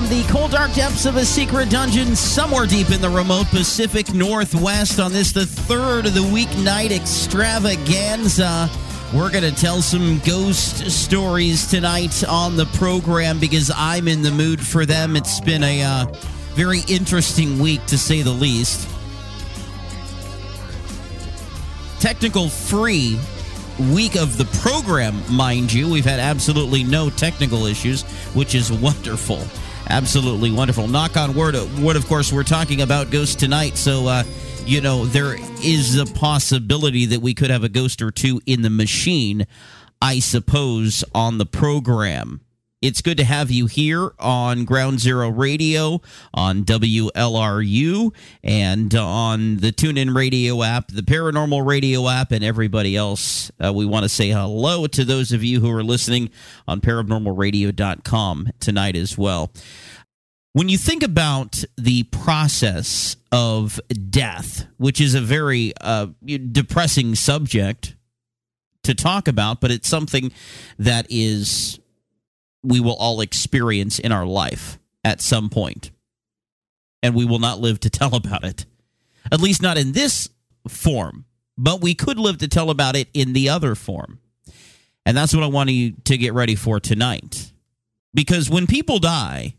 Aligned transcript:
From 0.00 0.08
the 0.08 0.22
cold, 0.28 0.52
dark 0.52 0.72
depths 0.72 1.04
of 1.04 1.16
a 1.16 1.26
secret 1.26 1.68
dungeon 1.68 2.16
somewhere 2.16 2.64
deep 2.64 2.90
in 2.90 3.02
the 3.02 3.10
remote 3.10 3.48
Pacific 3.48 4.14
Northwest 4.14 4.98
on 4.98 5.12
this, 5.12 5.30
the 5.30 5.44
third 5.44 6.06
of 6.06 6.14
the 6.14 6.20
weeknight 6.20 6.90
extravaganza, 6.90 8.70
we're 9.12 9.30
going 9.30 9.44
to 9.44 9.54
tell 9.54 9.82
some 9.82 10.18
ghost 10.20 10.90
stories 10.90 11.66
tonight 11.66 12.24
on 12.26 12.56
the 12.56 12.64
program 12.64 13.38
because 13.38 13.70
I'm 13.76 14.08
in 14.08 14.22
the 14.22 14.30
mood 14.30 14.66
for 14.66 14.86
them. 14.86 15.16
It's 15.16 15.38
been 15.38 15.62
a 15.62 15.82
uh, 15.82 16.06
very 16.54 16.80
interesting 16.88 17.58
week, 17.58 17.84
to 17.86 17.98
say 17.98 18.22
the 18.22 18.30
least. 18.30 18.88
Technical 22.00 22.48
free 22.48 23.20
week 23.92 24.16
of 24.16 24.38
the 24.38 24.46
program, 24.60 25.22
mind 25.30 25.70
you. 25.70 25.90
We've 25.90 26.06
had 26.06 26.20
absolutely 26.20 26.84
no 26.84 27.10
technical 27.10 27.66
issues, 27.66 28.00
which 28.32 28.54
is 28.54 28.72
wonderful. 28.72 29.44
Absolutely 29.90 30.52
wonderful. 30.52 30.86
Knock 30.86 31.16
on 31.16 31.34
wood. 31.34 31.56
Wood, 31.80 31.96
of 31.96 32.06
course, 32.06 32.32
we're 32.32 32.44
talking 32.44 32.80
about 32.80 33.10
ghosts 33.10 33.34
tonight, 33.34 33.76
so 33.76 34.06
uh, 34.06 34.22
you 34.64 34.80
know 34.80 35.04
there 35.04 35.36
is 35.64 35.98
a 35.98 36.06
possibility 36.06 37.06
that 37.06 37.20
we 37.20 37.34
could 37.34 37.50
have 37.50 37.64
a 37.64 37.68
ghost 37.68 38.00
or 38.00 38.12
two 38.12 38.40
in 38.46 38.62
the 38.62 38.70
machine. 38.70 39.48
I 40.00 40.20
suppose 40.20 41.02
on 41.12 41.38
the 41.38 41.44
program. 41.44 42.40
It's 42.82 43.02
good 43.02 43.18
to 43.18 43.24
have 43.24 43.50
you 43.50 43.66
here 43.66 44.12
on 44.18 44.64
Ground 44.64 45.00
Zero 45.00 45.28
Radio, 45.28 46.00
on 46.32 46.64
WLRU, 46.64 48.14
and 48.42 48.94
on 48.94 49.56
the 49.58 49.70
TuneIn 49.70 50.16
Radio 50.16 50.62
app, 50.62 50.88
the 50.88 51.02
Paranormal 51.02 51.66
Radio 51.66 52.08
app, 52.08 52.32
and 52.32 52.42
everybody 52.42 52.96
else. 52.96 53.50
Uh, 53.62 53.70
we 53.74 53.84
want 53.84 54.04
to 54.04 54.08
say 54.08 54.30
hello 54.30 54.86
to 54.86 55.04
those 55.04 55.30
of 55.30 55.44
you 55.44 55.60
who 55.60 55.70
are 55.70 55.82
listening 55.82 56.30
on 56.66 56.80
paranormalradio.com 56.80 58.48
tonight 58.60 58.96
as 58.96 59.18
well. 59.18 59.52
When 60.54 60.70
you 60.70 60.78
think 60.78 61.02
about 61.02 61.62
the 61.76 62.04
process 62.04 63.16
of 63.30 63.78
death, 64.08 64.66
which 64.78 65.02
is 65.02 65.14
a 65.14 65.20
very 65.20 65.74
uh, 65.82 66.06
depressing 66.24 67.14
subject 67.14 67.94
to 68.84 68.94
talk 68.94 69.28
about, 69.28 69.60
but 69.60 69.70
it's 69.70 69.88
something 69.88 70.32
that 70.78 71.06
is 71.10 71.79
we 72.62 72.80
will 72.80 72.94
all 72.94 73.20
experience 73.20 73.98
in 73.98 74.12
our 74.12 74.26
life 74.26 74.78
at 75.04 75.20
some 75.20 75.48
point. 75.48 75.90
And 77.02 77.14
we 77.14 77.24
will 77.24 77.38
not 77.38 77.60
live 77.60 77.80
to 77.80 77.90
tell 77.90 78.14
about 78.14 78.44
it. 78.44 78.66
At 79.32 79.40
least 79.40 79.62
not 79.62 79.78
in 79.78 79.92
this 79.92 80.28
form, 80.68 81.24
but 81.56 81.80
we 81.80 81.94
could 81.94 82.18
live 82.18 82.38
to 82.38 82.48
tell 82.48 82.70
about 82.70 82.96
it 82.96 83.08
in 83.14 83.32
the 83.32 83.48
other 83.48 83.74
form. 83.74 84.18
And 85.06 85.16
that's 85.16 85.34
what 85.34 85.42
I 85.42 85.48
want 85.48 85.70
you 85.70 85.92
to 86.04 86.18
get 86.18 86.34
ready 86.34 86.54
for 86.54 86.78
tonight. 86.80 87.52
Because 88.12 88.50
when 88.50 88.66
people 88.66 88.98
die, 88.98 89.54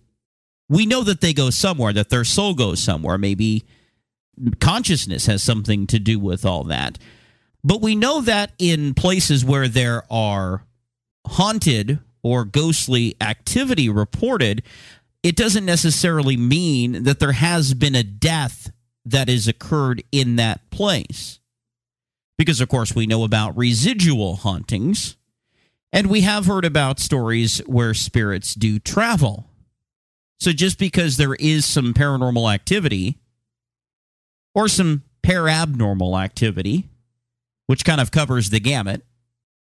we 0.69 0.85
know 0.85 1.03
that 1.03 1.21
they 1.21 1.33
go 1.33 1.49
somewhere, 1.49 1.93
that 1.93 2.09
their 2.09 2.23
soul 2.23 2.53
goes 2.53 2.81
somewhere. 2.81 3.17
Maybe 3.17 3.65
consciousness 4.59 5.25
has 5.25 5.41
something 5.41 5.87
to 5.87 5.99
do 5.99 6.19
with 6.19 6.45
all 6.45 6.63
that. 6.65 6.97
But 7.63 7.81
we 7.81 7.95
know 7.95 8.21
that 8.21 8.53
in 8.57 8.93
places 8.93 9.45
where 9.45 9.67
there 9.67 10.03
are 10.11 10.63
haunted 11.27 11.99
or 12.23 12.45
ghostly 12.45 13.15
activity 13.21 13.89
reported, 13.89 14.63
it 15.23 15.35
doesn't 15.35 15.65
necessarily 15.65 16.37
mean 16.37 17.03
that 17.03 17.19
there 17.19 17.33
has 17.33 17.73
been 17.73 17.95
a 17.95 18.03
death 18.03 18.71
that 19.05 19.27
has 19.27 19.47
occurred 19.47 20.03
in 20.11 20.35
that 20.35 20.69
place. 20.71 21.39
Because, 22.37 22.61
of 22.61 22.69
course, 22.69 22.95
we 22.95 23.05
know 23.05 23.23
about 23.23 23.55
residual 23.55 24.37
hauntings, 24.37 25.15
and 25.93 26.07
we 26.07 26.21
have 26.21 26.45
heard 26.45 26.65
about 26.65 26.99
stories 26.99 27.59
where 27.67 27.93
spirits 27.93 28.55
do 28.55 28.79
travel. 28.79 29.47
So, 30.39 30.51
just 30.51 30.79
because 30.79 31.17
there 31.17 31.35
is 31.35 31.65
some 31.65 31.93
paranormal 31.93 32.51
activity 32.51 33.19
or 34.55 34.67
some 34.67 35.03
parabnormal 35.23 36.19
activity, 36.19 36.89
which 37.67 37.85
kind 37.85 38.01
of 38.01 38.09
covers 38.09 38.49
the 38.49 38.59
gamut, 38.59 39.03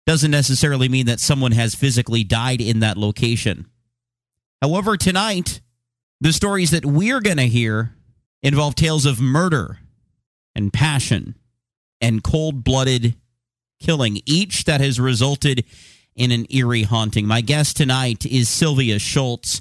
doesn't 0.06 0.30
necessarily 0.30 0.88
mean 0.88 1.06
that 1.06 1.20
someone 1.20 1.52
has 1.52 1.74
physically 1.74 2.24
died 2.24 2.60
in 2.60 2.80
that 2.80 2.96
location. 2.96 3.66
However, 4.62 4.96
tonight, 4.96 5.60
the 6.20 6.32
stories 6.32 6.70
that 6.70 6.86
we're 6.86 7.20
going 7.20 7.36
to 7.36 7.48
hear 7.48 7.92
involve 8.42 8.74
tales 8.74 9.04
of 9.04 9.20
murder 9.20 9.78
and 10.54 10.72
passion 10.72 11.34
and 12.00 12.22
cold 12.22 12.64
blooded 12.64 13.16
killing, 13.80 14.20
each 14.24 14.64
that 14.64 14.80
has 14.80 14.98
resulted 14.98 15.64
in 16.14 16.32
an 16.32 16.46
eerie 16.50 16.84
haunting. 16.84 17.26
My 17.26 17.40
guest 17.40 17.76
tonight 17.76 18.24
is 18.24 18.48
Sylvia 18.48 18.96
Shults. 18.96 19.60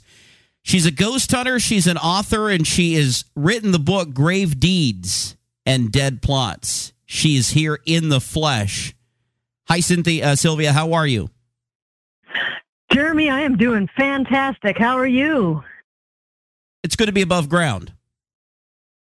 She's 0.61 0.85
a 0.85 0.91
ghost 0.91 1.31
hunter, 1.31 1.59
she's 1.59 1.85
an 1.87 1.97
author, 1.97 2.49
and 2.49 2.65
she 2.65 2.95
has 2.95 3.25
written 3.35 3.71
the 3.71 3.79
book 3.79 4.13
Grave 4.13 4.59
Deeds 4.59 5.35
and 5.65 5.91
Dead 5.91 6.21
Plots. 6.21 6.93
She 7.05 7.35
is 7.35 7.51
here 7.51 7.79
in 7.85 8.09
the 8.09 8.21
flesh. 8.21 8.95
Hi, 9.67 9.79
Cynthia, 9.79 10.27
uh, 10.31 10.35
Sylvia. 10.35 10.71
How 10.71 10.93
are 10.93 11.07
you? 11.07 11.29
Jeremy, 12.91 13.31
I 13.31 13.41
am 13.41 13.57
doing 13.57 13.89
fantastic. 13.97 14.77
How 14.77 14.95
are 14.95 15.07
you? 15.07 15.63
It's 16.83 16.95
good 16.95 17.07
to 17.07 17.11
be 17.11 17.23
above 17.23 17.49
ground. 17.49 17.91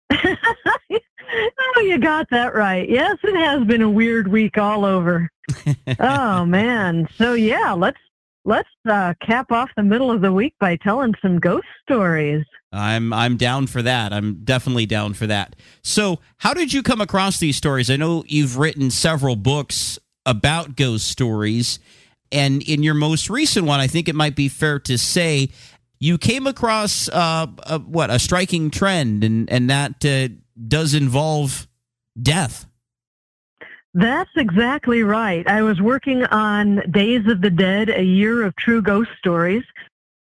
oh, 0.11 1.81
you 1.81 1.97
got 1.99 2.27
that 2.31 2.53
right. 2.53 2.87
Yes, 2.89 3.15
it 3.23 3.35
has 3.35 3.65
been 3.65 3.81
a 3.81 3.89
weird 3.89 4.27
week 4.27 4.57
all 4.57 4.83
over. 4.83 5.29
oh 5.99 6.45
man. 6.45 7.07
So 7.15 7.33
yeah, 7.33 7.71
let's 7.71 7.99
let's 8.43 8.69
uh, 8.89 9.13
cap 9.25 9.53
off 9.53 9.69
the 9.77 9.83
middle 9.83 10.11
of 10.11 10.19
the 10.19 10.33
week 10.33 10.53
by 10.59 10.75
telling 10.75 11.15
some 11.21 11.39
ghost 11.39 11.67
stories. 11.81 12.45
I'm 12.73 13.13
I'm 13.13 13.37
down 13.37 13.67
for 13.67 13.81
that. 13.81 14.11
I'm 14.11 14.43
definitely 14.43 14.85
down 14.85 15.13
for 15.13 15.27
that. 15.27 15.55
So, 15.81 16.19
how 16.39 16.53
did 16.53 16.73
you 16.73 16.83
come 16.83 16.99
across 16.99 17.39
these 17.39 17.55
stories? 17.55 17.89
I 17.89 17.95
know 17.95 18.25
you've 18.27 18.57
written 18.57 18.91
several 18.91 19.37
books 19.37 19.97
about 20.25 20.75
ghost 20.75 21.07
stories, 21.07 21.79
and 22.31 22.61
in 22.63 22.83
your 22.83 22.93
most 22.93 23.29
recent 23.29 23.65
one, 23.65 23.79
I 23.79 23.87
think 23.87 24.07
it 24.07 24.15
might 24.15 24.35
be 24.35 24.47
fair 24.47 24.79
to 24.79 24.97
say 24.97 25.49
you 25.99 26.17
came 26.17 26.47
across 26.47 27.09
uh, 27.09 27.47
a, 27.63 27.79
what 27.79 28.09
a 28.09 28.19
striking 28.19 28.71
trend, 28.71 29.23
and 29.23 29.49
and 29.49 29.69
that 29.69 30.03
uh, 30.05 30.33
does 30.67 30.93
involve 30.93 31.67
death. 32.21 32.65
That's 33.93 34.31
exactly 34.37 35.03
right. 35.03 35.45
I 35.47 35.61
was 35.63 35.81
working 35.81 36.23
on 36.25 36.81
Days 36.91 37.27
of 37.27 37.41
the 37.41 37.49
Dead, 37.49 37.89
a 37.89 38.03
year 38.03 38.43
of 38.43 38.55
true 38.55 38.81
ghost 38.81 39.09
stories. 39.17 39.63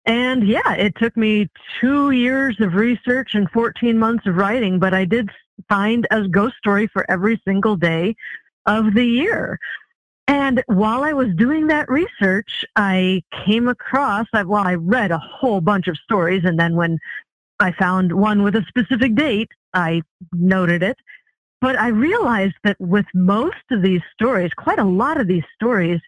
And 0.07 0.47
yeah, 0.47 0.73
it 0.75 0.97
took 0.97 1.17
me 1.17 1.49
two 1.81 2.11
years 2.11 2.59
of 2.59 2.75
research 2.75 3.35
and 3.35 3.49
14 3.51 3.97
months 3.97 4.27
of 4.27 4.37
writing, 4.37 4.81
but 4.81 4.93
I 4.93 5.05
did 5.05 5.31
find 5.69 6.07
a 6.11 6.27
ghost 6.27 6.57
story 6.57 6.89
for 6.89 7.09
every 7.09 7.41
single 7.47 7.77
day 7.77 8.17
of 8.67 8.95
the 8.95 9.05
year. 9.05 9.59
And 10.31 10.63
while 10.69 11.03
I 11.03 11.13
was 11.13 11.35
doing 11.35 11.67
that 11.67 11.91
research, 11.91 12.65
I 12.77 13.25
came 13.45 13.67
across, 13.67 14.29
well, 14.33 14.65
I 14.65 14.77
read 14.77 15.11
a 15.11 15.19
whole 15.19 15.61
bunch 15.61 15.89
of 15.89 15.97
stories, 15.97 16.45
and 16.45 16.57
then 16.57 16.77
when 16.77 17.01
I 17.59 17.73
found 17.73 18.13
one 18.13 18.45
with 18.45 18.55
a 18.55 18.65
specific 18.69 19.17
date, 19.17 19.51
I 19.75 20.03
noted 20.33 20.85
it. 20.85 20.97
But 21.61 21.77
I 21.77 21.89
realized 21.89 22.55
that 22.63 22.77
with 22.79 23.07
most 23.13 23.57
of 23.73 23.83
these 23.83 24.03
stories, 24.15 24.53
quite 24.57 24.79
a 24.79 24.85
lot 24.85 25.21
of 25.21 25.27
these 25.27 25.43
stories, 25.57 26.01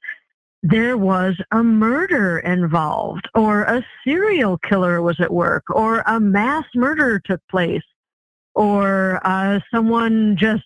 there 0.62 0.96
was 0.96 1.34
a 1.50 1.64
murder 1.64 2.38
involved, 2.38 3.28
or 3.34 3.62
a 3.62 3.84
serial 4.04 4.56
killer 4.56 5.02
was 5.02 5.18
at 5.18 5.32
work, 5.32 5.64
or 5.68 6.04
a 6.06 6.20
mass 6.20 6.66
murder 6.76 7.18
took 7.18 7.40
place, 7.50 7.82
or 8.54 9.20
uh, 9.24 9.58
someone 9.74 10.36
just 10.38 10.62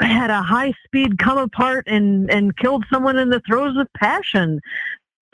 had 0.00 0.30
a 0.30 0.42
high 0.42 0.72
speed 0.84 1.18
come 1.18 1.38
apart 1.38 1.84
and, 1.86 2.30
and 2.30 2.56
killed 2.56 2.84
someone 2.92 3.18
in 3.18 3.30
the 3.30 3.42
throes 3.46 3.76
of 3.76 3.86
passion. 3.96 4.60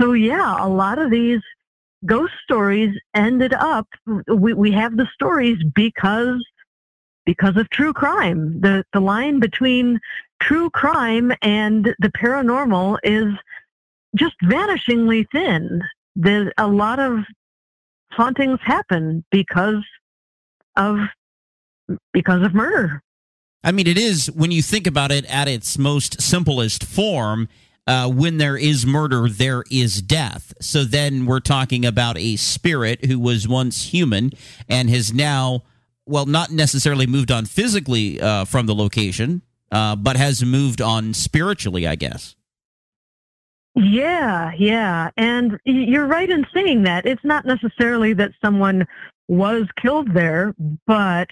So 0.01 0.13
yeah, 0.13 0.57
a 0.65 0.69
lot 0.69 0.99
of 0.99 1.11
these 1.11 1.41
ghost 2.05 2.35
stories 2.45 2.95
ended 3.15 3.55
up 3.55 3.87
we, 4.29 4.53
we 4.53 4.71
have 4.71 4.97
the 4.97 5.09
stories 5.15 5.59
because 5.75 6.45
because 7.25 7.57
of 7.57 7.69
true 7.71 7.93
crime. 7.93 8.61
The 8.61 8.85
the 8.93 9.01
line 9.01 9.41
between 9.41 9.99
true 10.41 10.71
crime 10.71 11.33
and 11.43 11.95
the 11.99 12.11
paranormal 12.11 12.99
is 13.03 13.33
just 14.15 14.35
vanishingly 14.45 15.27
thin. 15.33 15.83
There's 16.15 16.53
a 16.59 16.69
lot 16.69 16.99
of 16.99 17.25
hauntings 18.13 18.61
happen 18.63 19.25
because 19.31 19.85
of 20.77 20.99
because 22.13 22.43
of 22.43 22.55
murder. 22.55 23.03
I 23.67 23.73
mean, 23.73 23.89
it 23.89 23.99
is 23.99 24.31
when 24.31 24.53
you 24.53 24.63
think 24.63 24.87
about 24.87 25.11
it 25.11 25.25
at 25.27 25.49
its 25.49 25.77
most 25.77 26.23
simplest 26.23 26.85
form. 26.85 27.49
Uh, 27.89 28.09
when 28.09 28.39
there 28.39 28.57
is 28.57 28.87
murder, 28.87 29.29
there 29.29 29.63
is 29.71 30.03
death. 30.03 30.53
So 30.61 30.83
then 30.83 31.25
we're 31.27 31.41
talking 31.41 31.85
about 31.85 32.17
a 32.19 32.37
spirit 32.37 33.05
who 33.05 33.19
was 33.19 33.47
once 33.47 33.93
human 33.93 34.33
and 34.69 34.91
has 34.91 35.13
now, 35.13 35.63
well, 36.05 36.27
not 36.27 36.51
necessarily 36.51 37.07
moved 37.07 37.31
on 37.31 37.45
physically 37.47 38.21
uh, 38.21 38.45
from 38.45 38.67
the 38.67 38.75
location, 38.75 39.43
uh, 39.71 39.95
but 39.95 40.17
has 40.17 40.45
moved 40.45 40.81
on 40.81 41.15
spiritually, 41.15 41.87
I 41.87 41.95
guess. 41.95 42.35
Yeah, 43.77 44.53
yeah. 44.59 45.11
And 45.17 45.61
you're 45.65 46.07
right 46.07 46.31
in 46.31 46.47
saying 46.55 46.85
that. 46.85 47.07
It's 47.07 47.25
not 47.25 47.45
necessarily 47.45 48.15
that 48.15 48.33
someone 48.45 48.87
was 49.29 49.67
killed 49.81 50.13
there, 50.15 50.55
but 50.87 51.29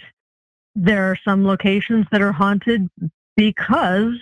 there 0.75 1.11
are 1.11 1.17
some 1.25 1.45
locations 1.47 2.07
that 2.11 2.23
are 2.23 2.33
haunted 2.33 2.89
because 3.37 4.17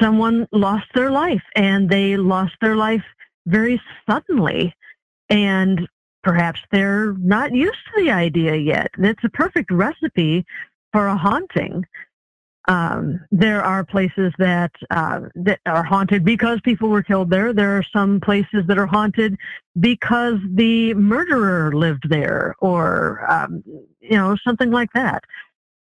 someone 0.00 0.46
lost 0.52 0.86
their 0.94 1.10
life 1.10 1.42
and 1.54 1.88
they 1.88 2.16
lost 2.16 2.54
their 2.60 2.76
life 2.76 3.04
very 3.46 3.80
suddenly. 4.08 4.74
And 5.28 5.88
perhaps 6.22 6.60
they're 6.70 7.14
not 7.14 7.54
used 7.54 7.78
to 7.94 8.02
the 8.02 8.10
idea 8.10 8.56
yet. 8.56 8.90
It's 8.98 9.24
a 9.24 9.28
perfect 9.28 9.70
recipe 9.70 10.44
for 10.92 11.06
a 11.06 11.16
haunting. 11.16 11.86
Um, 12.68 13.20
there 13.30 13.62
are 13.64 13.84
places 13.84 14.32
that 14.38 14.70
uh, 14.90 15.20
that 15.34 15.60
are 15.66 15.82
haunted 15.82 16.24
because 16.24 16.60
people 16.62 16.88
were 16.88 17.02
killed 17.02 17.30
there. 17.30 17.52
There 17.52 17.76
are 17.76 17.84
some 17.92 18.20
places 18.20 18.64
that 18.66 18.78
are 18.78 18.86
haunted 18.86 19.36
because 19.78 20.36
the 20.54 20.94
murderer 20.94 21.72
lived 21.72 22.08
there, 22.10 22.54
or 22.60 23.24
um, 23.30 23.64
you 24.00 24.16
know 24.16 24.36
something 24.46 24.70
like 24.70 24.92
that. 24.92 25.24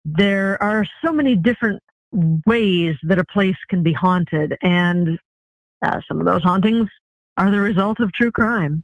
There 0.05 0.61
are 0.63 0.85
so 1.03 1.11
many 1.11 1.35
different 1.35 1.83
ways 2.45 2.95
that 3.03 3.19
a 3.19 3.25
place 3.25 3.57
can 3.69 3.83
be 3.83 3.93
haunted, 3.93 4.57
and 4.61 5.19
uh, 5.81 5.99
some 6.07 6.19
of 6.19 6.25
those 6.25 6.41
hauntings 6.41 6.89
are 7.37 7.51
the 7.51 7.59
result 7.59 7.99
of 7.99 8.13
true 8.13 8.31
crime. 8.31 8.83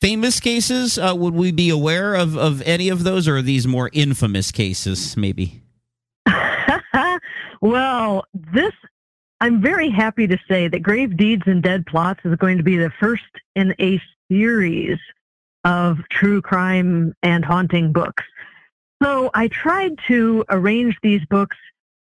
Famous 0.00 0.40
cases? 0.40 0.98
Uh, 0.98 1.14
would 1.16 1.34
we 1.34 1.52
be 1.52 1.68
aware 1.68 2.14
of 2.14 2.38
of 2.38 2.62
any 2.62 2.88
of 2.88 3.04
those, 3.04 3.28
or 3.28 3.36
are 3.36 3.42
these 3.42 3.66
more 3.66 3.90
infamous 3.92 4.50
cases? 4.50 5.14
Maybe. 5.16 5.62
Well, 7.60 8.24
this, 8.34 8.72
I'm 9.40 9.60
very 9.60 9.90
happy 9.90 10.26
to 10.26 10.38
say 10.48 10.68
that 10.68 10.80
Grave 10.82 11.16
Deeds 11.16 11.42
and 11.46 11.62
Dead 11.62 11.86
Plots 11.86 12.20
is 12.24 12.36
going 12.36 12.58
to 12.58 12.64
be 12.64 12.76
the 12.76 12.90
first 13.00 13.22
in 13.54 13.74
a 13.80 14.00
series 14.30 14.98
of 15.64 15.98
true 16.10 16.40
crime 16.40 17.14
and 17.22 17.44
haunting 17.44 17.92
books. 17.92 18.24
So 19.02 19.30
I 19.34 19.48
tried 19.48 19.98
to 20.08 20.44
arrange 20.50 20.96
these 21.02 21.24
books 21.26 21.56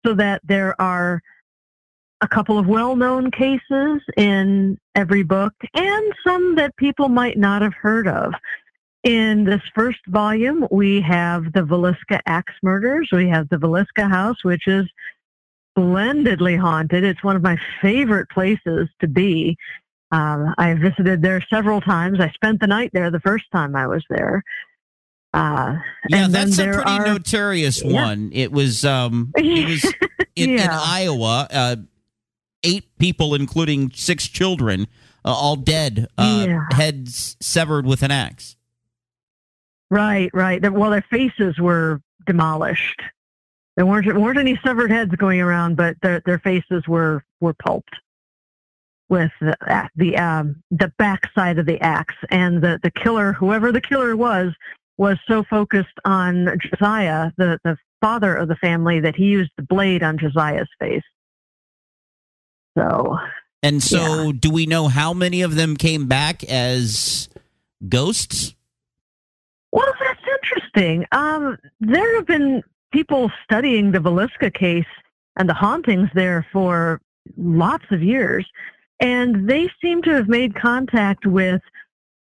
so 0.04 0.14
that 0.14 0.40
there 0.44 0.80
are 0.80 1.20
a 2.20 2.28
couple 2.28 2.58
of 2.58 2.66
well-known 2.66 3.30
cases 3.30 4.00
in 4.16 4.78
every 4.94 5.22
book 5.22 5.52
and 5.74 6.12
some 6.26 6.54
that 6.56 6.74
people 6.76 7.08
might 7.08 7.36
not 7.36 7.60
have 7.60 7.74
heard 7.74 8.08
of. 8.08 8.32
In 9.02 9.44
this 9.44 9.60
first 9.74 10.00
volume, 10.08 10.66
we 10.70 11.00
have 11.02 11.52
the 11.52 11.60
Villisca 11.62 12.20
Axe 12.26 12.54
Murders. 12.62 13.08
We 13.12 13.28
have 13.28 13.48
the 13.50 13.56
Villisca 13.56 14.08
House, 14.08 14.42
which 14.42 14.66
is 14.66 14.86
splendidly 15.76 16.56
haunted. 16.56 17.04
It's 17.04 17.22
one 17.22 17.36
of 17.36 17.42
my 17.42 17.58
favorite 17.80 18.28
places 18.30 18.88
to 19.00 19.08
be. 19.08 19.56
Um, 20.12 20.54
I 20.56 20.74
visited 20.74 21.22
there 21.22 21.44
several 21.50 21.80
times. 21.80 22.20
I 22.20 22.30
spent 22.30 22.60
the 22.60 22.66
night 22.66 22.90
there 22.92 23.10
the 23.10 23.20
first 23.20 23.44
time 23.52 23.76
I 23.76 23.86
was 23.86 24.04
there. 24.08 24.42
Uh, 25.34 25.76
yeah, 26.08 26.28
that's 26.30 26.58
a 26.58 26.64
pretty 26.64 26.90
are, 26.90 27.06
notorious 27.06 27.84
yeah. 27.84 28.04
one. 28.04 28.30
It 28.32 28.52
was 28.52 28.84
um, 28.84 29.32
it 29.36 29.68
was 29.68 29.84
in, 30.36 30.50
yeah. 30.50 30.64
in 30.64 30.70
Iowa. 30.70 31.48
Uh, 31.52 31.76
eight 32.62 32.86
people, 32.98 33.34
including 33.34 33.90
six 33.94 34.28
children, 34.28 34.86
uh, 35.24 35.32
all 35.32 35.56
dead, 35.56 36.06
uh, 36.16 36.46
yeah. 36.48 36.66
heads 36.70 37.36
severed 37.40 37.84
with 37.84 38.02
an 38.02 38.10
axe. 38.10 38.56
Right, 39.90 40.30
right. 40.32 40.72
Well, 40.72 40.90
their 40.90 41.04
faces 41.10 41.58
were 41.58 42.00
demolished. 42.26 43.02
There 43.76 43.86
weren't 43.86 44.06
weren't 44.18 44.38
any 44.38 44.58
severed 44.64 44.90
heads 44.90 45.14
going 45.16 45.40
around, 45.40 45.76
but 45.76 45.96
their 46.00 46.20
their 46.24 46.38
faces 46.38 46.88
were 46.88 47.22
were 47.40 47.54
pulped 47.54 47.94
with 49.08 49.30
the 49.40 49.88
the 49.94 50.16
um, 50.16 50.62
the 50.70 50.92
backside 50.98 51.58
of 51.58 51.66
the 51.66 51.80
axe, 51.80 52.14
and 52.30 52.62
the 52.62 52.80
the 52.82 52.90
killer, 52.90 53.32
whoever 53.32 53.72
the 53.72 53.80
killer 53.80 54.16
was, 54.16 54.52
was 54.96 55.18
so 55.28 55.44
focused 55.44 55.98
on 56.04 56.58
Josiah, 56.60 57.30
the 57.36 57.58
the 57.64 57.76
father 58.00 58.34
of 58.34 58.48
the 58.48 58.56
family, 58.56 59.00
that 59.00 59.14
he 59.14 59.24
used 59.24 59.50
the 59.56 59.62
blade 59.62 60.02
on 60.02 60.18
Josiah's 60.18 60.68
face. 60.80 61.04
So. 62.76 63.18
And 63.62 63.82
so, 63.82 64.26
yeah. 64.26 64.32
do 64.38 64.50
we 64.50 64.66
know 64.66 64.86
how 64.86 65.12
many 65.12 65.42
of 65.42 65.56
them 65.56 65.76
came 65.76 66.06
back 66.06 66.44
as 66.44 67.28
ghosts? 67.88 68.54
Well, 69.72 69.92
that's 69.98 70.20
interesting. 70.40 71.04
Um, 71.10 71.58
there 71.80 72.16
have 72.16 72.26
been 72.26 72.62
people 72.96 73.30
studying 73.44 73.92
the 73.92 73.98
Villisca 73.98 74.50
case 74.54 74.86
and 75.36 75.46
the 75.46 75.52
hauntings 75.52 76.08
there 76.14 76.46
for 76.50 76.98
lots 77.36 77.84
of 77.90 78.02
years, 78.02 78.48
and 79.00 79.46
they 79.46 79.68
seem 79.82 80.00
to 80.00 80.14
have 80.14 80.28
made 80.28 80.54
contact 80.54 81.26
with 81.26 81.60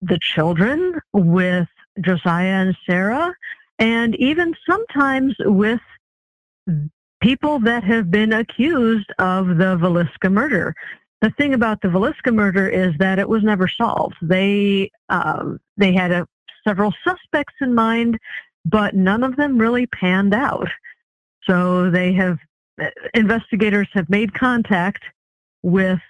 the 0.03 0.19
children, 0.21 1.01
with 1.15 1.67
Josiah 2.03 2.67
and 2.67 2.77
Sarah, 2.85 3.35
and 3.79 4.15
even 4.17 4.55
sometimes 4.69 5.35
with 5.41 5.81
people 7.23 7.59
that 7.61 7.83
have 7.83 8.11
been 8.11 8.35
accused 8.35 9.11
of 9.19 9.47
the 9.57 9.79
Villisca 9.79 10.31
murder. 10.31 10.75
The 11.23 11.31
thing 11.39 11.55
about 11.55 11.81
the 11.81 11.89
Villisca 11.89 12.35
murder 12.35 12.69
is 12.69 12.93
that 12.99 13.19
it 13.19 13.31
was 13.31 13.43
never 13.43 13.67
solved. 13.67 14.17
They 14.21 14.91
um, 15.09 15.59
they 15.79 15.95
had 15.95 16.13
a 16.13 16.27
several 16.69 16.93
suspects 17.03 17.55
in 17.63 17.75
mind, 17.75 18.19
but 18.65 18.95
none 18.95 19.23
of 19.23 19.37
them 19.37 19.59
really 19.59 19.87
panned 19.87 20.35
out. 20.35 20.69
So 21.45 21.91
they 21.91 22.13
have, 22.15 22.39
investigators 23.15 23.89
have 23.93 24.09
made 24.09 24.35
contact 24.35 25.03
with 25.63 26.01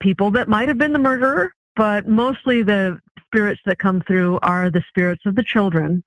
people 0.00 0.30
that 0.32 0.48
might 0.48 0.68
have 0.68 0.78
been 0.78 0.92
the 0.92 0.98
murderer, 0.98 1.52
but 1.74 2.06
mostly 2.06 2.62
the 2.62 3.00
spirits 3.24 3.60
that 3.66 3.78
come 3.78 4.02
through 4.06 4.38
are 4.42 4.70
the 4.70 4.84
spirits 4.88 5.22
of 5.26 5.34
the 5.34 5.42
children. 5.42 6.02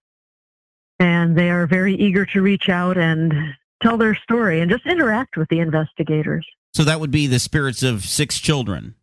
And 0.99 1.38
they 1.38 1.49
are 1.49 1.65
very 1.65 1.95
eager 1.95 2.25
to 2.27 2.41
reach 2.41 2.69
out 2.69 2.97
and 2.97 3.33
tell 3.81 3.97
their 3.97 4.15
story 4.15 4.59
and 4.59 4.69
just 4.69 4.85
interact 4.85 5.38
with 5.38 5.47
the 5.49 5.59
investigators. 5.59 6.45
So 6.73 6.83
that 6.83 6.99
would 6.99 7.11
be 7.11 7.27
the 7.27 7.39
spirits 7.39 7.83
of 7.83 8.03
six 8.03 8.39
children. 8.39 8.95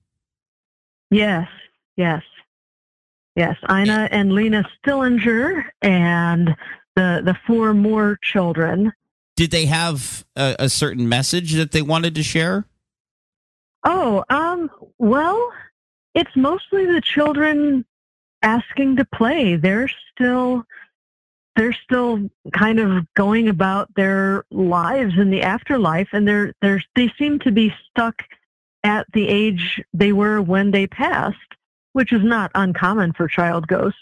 Yes, 1.10 1.48
yes. 1.96 2.22
Yes, 3.36 3.56
Ina 3.70 4.08
and 4.10 4.32
Lena 4.32 4.64
Stillinger 4.78 5.66
and 5.82 6.56
the 6.96 7.22
the 7.22 7.36
four 7.46 7.74
more 7.74 8.18
children 8.22 8.92
Did 9.36 9.50
they 9.50 9.66
have 9.66 10.24
a, 10.34 10.56
a 10.58 10.68
certain 10.70 11.08
message 11.08 11.52
that 11.52 11.72
they 11.72 11.82
wanted 11.82 12.14
to 12.14 12.22
share? 12.22 12.64
Oh, 13.84 14.24
um, 14.30 14.70
well, 14.98 15.52
it's 16.14 16.34
mostly 16.34 16.86
the 16.86 17.02
children 17.02 17.84
asking 18.42 18.96
to 18.96 19.04
play. 19.04 19.56
They're 19.56 19.90
still 20.12 20.64
they're 21.56 21.76
still 21.84 22.30
kind 22.52 22.78
of 22.78 23.06
going 23.14 23.48
about 23.48 23.94
their 23.94 24.44
lives 24.50 25.14
in 25.18 25.30
the 25.30 25.42
afterlife 25.42 26.08
and 26.12 26.26
they're 26.26 26.54
they're 26.62 26.82
they 26.94 27.12
seem 27.18 27.38
to 27.40 27.52
be 27.52 27.74
stuck 27.90 28.22
at 28.82 29.06
the 29.12 29.28
age 29.28 29.82
they 29.92 30.12
were 30.12 30.40
when 30.40 30.70
they 30.70 30.86
passed, 30.86 31.55
which 31.96 32.12
is 32.12 32.22
not 32.22 32.50
uncommon 32.54 33.10
for 33.14 33.26
child 33.26 33.66
ghosts. 33.68 33.98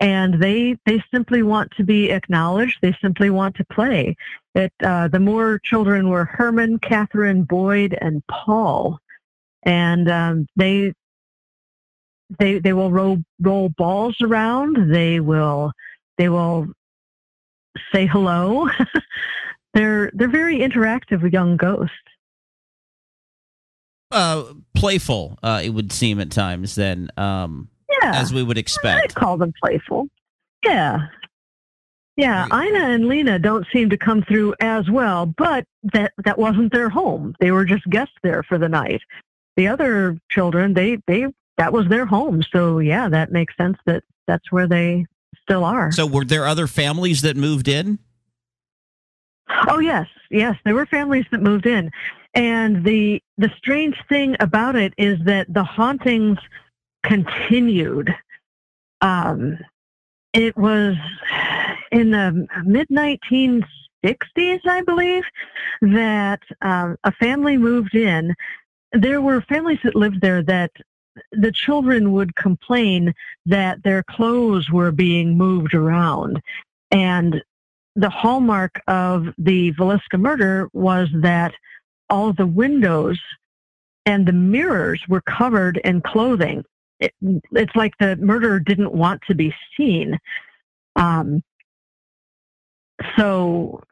And 0.00 0.42
they 0.42 0.78
they 0.86 1.04
simply 1.12 1.42
want 1.42 1.70
to 1.76 1.84
be 1.84 2.10
acknowledged. 2.10 2.78
They 2.80 2.96
simply 3.02 3.28
want 3.28 3.56
to 3.56 3.64
play. 3.66 4.16
It 4.54 4.72
uh, 4.82 5.08
the 5.08 5.20
more 5.20 5.58
children 5.58 6.08
were 6.08 6.24
Herman, 6.24 6.78
Catherine, 6.78 7.42
Boyd, 7.42 7.96
and 8.00 8.22
Paul, 8.26 8.98
and 9.64 10.10
um, 10.10 10.46
they 10.56 10.94
they 12.38 12.58
they 12.58 12.72
will 12.72 12.90
roll 12.90 13.18
roll 13.38 13.68
balls 13.68 14.16
around. 14.22 14.90
They 14.90 15.20
will 15.20 15.72
they 16.16 16.30
will 16.30 16.68
say 17.92 18.06
hello. 18.06 18.68
they're 19.74 20.10
they're 20.14 20.28
very 20.28 20.60
interactive 20.60 21.22
with 21.22 21.34
young 21.34 21.58
ghosts. 21.58 21.94
Uh, 24.10 24.44
playful, 24.76 25.38
uh, 25.42 25.60
it 25.64 25.70
would 25.70 25.92
seem 25.92 26.20
at 26.20 26.30
times. 26.30 26.74
Then, 26.74 27.10
um, 27.16 27.68
Yeah, 28.02 28.12
as 28.14 28.32
we 28.32 28.42
would 28.42 28.56
I'd 28.56 28.60
expect. 28.60 29.14
call 29.14 29.36
them 29.36 29.52
playful. 29.60 30.08
Yeah. 30.64 31.08
Yeah, 32.16 32.46
Ina 32.46 32.78
and 32.78 33.08
Lena 33.08 33.38
don't 33.38 33.66
seem 33.72 33.90
to 33.90 33.96
come 33.98 34.22
through 34.22 34.54
as 34.60 34.88
well, 34.90 35.26
but 35.26 35.66
that 35.92 36.12
that 36.24 36.38
wasn't 36.38 36.72
their 36.72 36.88
home. 36.88 37.34
They 37.40 37.50
were 37.50 37.66
just 37.66 37.84
guests 37.90 38.14
there 38.22 38.42
for 38.42 38.56
the 38.56 38.70
night. 38.70 39.02
The 39.56 39.68
other 39.68 40.18
children, 40.30 40.72
they 40.72 40.96
they 41.06 41.26
that 41.58 41.74
was 41.74 41.88
their 41.88 42.06
home. 42.06 42.42
So 42.42 42.78
yeah, 42.78 43.10
that 43.10 43.32
makes 43.32 43.54
sense 43.58 43.76
that 43.84 44.02
that's 44.26 44.50
where 44.50 44.66
they 44.66 45.04
still 45.42 45.62
are. 45.62 45.92
So, 45.92 46.06
were 46.06 46.24
there 46.24 46.46
other 46.46 46.66
families 46.66 47.20
that 47.20 47.36
moved 47.36 47.68
in? 47.68 47.98
Oh 49.68 49.78
yes, 49.78 50.08
yes, 50.30 50.56
there 50.64 50.74
were 50.74 50.86
families 50.86 51.26
that 51.30 51.42
moved 51.42 51.66
in, 51.66 51.90
and 52.36 52.84
the 52.84 53.20
the 53.38 53.50
strange 53.56 53.96
thing 54.08 54.36
about 54.40 54.76
it 54.76 54.92
is 54.98 55.18
that 55.24 55.52
the 55.52 55.64
hauntings 55.64 56.38
continued. 57.02 58.14
Um, 59.00 59.58
it 60.34 60.56
was 60.56 60.96
in 61.90 62.10
the 62.10 62.46
mid 62.64 62.88
1960s, 62.88 64.60
I 64.66 64.82
believe, 64.82 65.24
that 65.80 66.40
um, 66.60 66.96
a 67.04 67.12
family 67.12 67.56
moved 67.56 67.94
in. 67.94 68.34
There 68.92 69.22
were 69.22 69.40
families 69.40 69.80
that 69.82 69.96
lived 69.96 70.20
there 70.20 70.42
that 70.42 70.72
the 71.32 71.52
children 71.52 72.12
would 72.12 72.36
complain 72.36 73.14
that 73.46 73.82
their 73.82 74.02
clothes 74.02 74.70
were 74.70 74.92
being 74.92 75.38
moved 75.38 75.72
around. 75.72 76.40
And 76.90 77.42
the 77.94 78.10
hallmark 78.10 78.82
of 78.86 79.28
the 79.38 79.72
Villisca 79.72 80.20
murder 80.20 80.68
was 80.74 81.08
that 81.14 81.54
all 82.08 82.32
the 82.32 82.46
windows 82.46 83.18
and 84.04 84.26
the 84.26 84.32
mirrors 84.32 85.02
were 85.08 85.22
covered 85.22 85.78
in 85.78 86.00
clothing. 86.00 86.64
It, 87.00 87.12
it's 87.52 87.74
like 87.74 87.92
the 87.98 88.16
murderer 88.16 88.60
didn't 88.60 88.92
want 88.92 89.20
to 89.28 89.34
be 89.34 89.54
seen. 89.76 90.18
Um, 90.94 91.42
so 93.18 93.82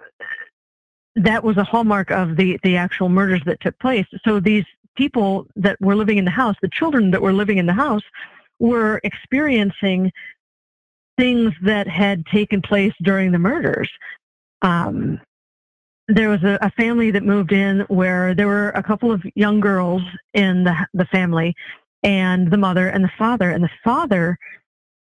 that 1.17 1.45
was 1.45 1.57
a 1.57 1.65
hallmark 1.65 2.11
of 2.11 2.37
the, 2.37 2.59
the 2.63 2.77
actual 2.77 3.09
murders 3.09 3.43
that 3.47 3.61
took 3.61 3.79
place. 3.79 4.07
So 4.25 4.41
these 4.41 4.65
people 4.97 5.47
that 5.57 5.81
were 5.81 5.97
living 5.97 6.19
in 6.19 6.25
the 6.25 6.31
house, 6.31 6.57
the 6.63 6.69
children 6.69 7.11
that 7.11 7.21
were 7.23 7.33
living 7.33 7.59
in 7.59 7.67
the 7.67 7.73
house, 7.73 8.03
were 8.59 9.01
experiencing 9.05 10.13
things 11.19 11.53
that 11.63 11.87
had 11.87 12.25
taken 12.27 12.63
place 12.63 12.93
during 13.03 13.33
the 13.33 13.39
murders. 13.39 13.91
Um, 14.63 15.21
there 16.09 16.29
was 16.29 16.43
a, 16.43 16.59
a 16.61 16.71
family 16.73 17.11
that 17.11 17.23
moved 17.23 17.53
in 17.53 17.81
where 17.89 18.35
there 18.35 18.47
were 18.47 18.71
a 18.71 18.83
couple 18.83 19.11
of 19.11 19.23
young 19.35 19.61
girls 19.61 20.03
in 20.35 20.65
the 20.65 20.87
the 20.95 21.07
family, 21.07 21.55
and 22.03 22.51
the 22.51 22.59
mother 22.59 22.89
and 22.89 23.03
the 23.03 23.13
father, 23.19 23.51
and 23.51 23.65
the 23.65 23.71
father 23.83 24.39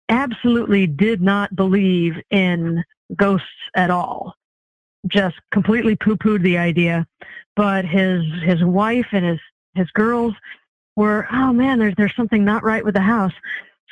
absolutely 0.08 0.86
did 0.86 1.20
not 1.20 1.54
believe 1.54 2.14
in 2.30 2.82
ghosts 3.16 3.46
at 3.74 3.90
all. 3.90 4.34
Just 5.06 5.36
completely 5.50 5.96
poo-pooed 5.96 6.42
the 6.42 6.58
idea. 6.58 7.06
But 7.54 7.84
his 7.84 8.22
his 8.42 8.62
wife 8.64 9.06
and 9.12 9.24
his 9.24 9.40
his 9.74 9.90
girls 9.90 10.34
were, 10.96 11.26
oh 11.30 11.52
man, 11.52 11.78
there's 11.78 11.94
there's 11.96 12.16
something 12.16 12.44
not 12.44 12.64
right 12.64 12.84
with 12.84 12.94
the 12.94 13.00
house. 13.00 13.32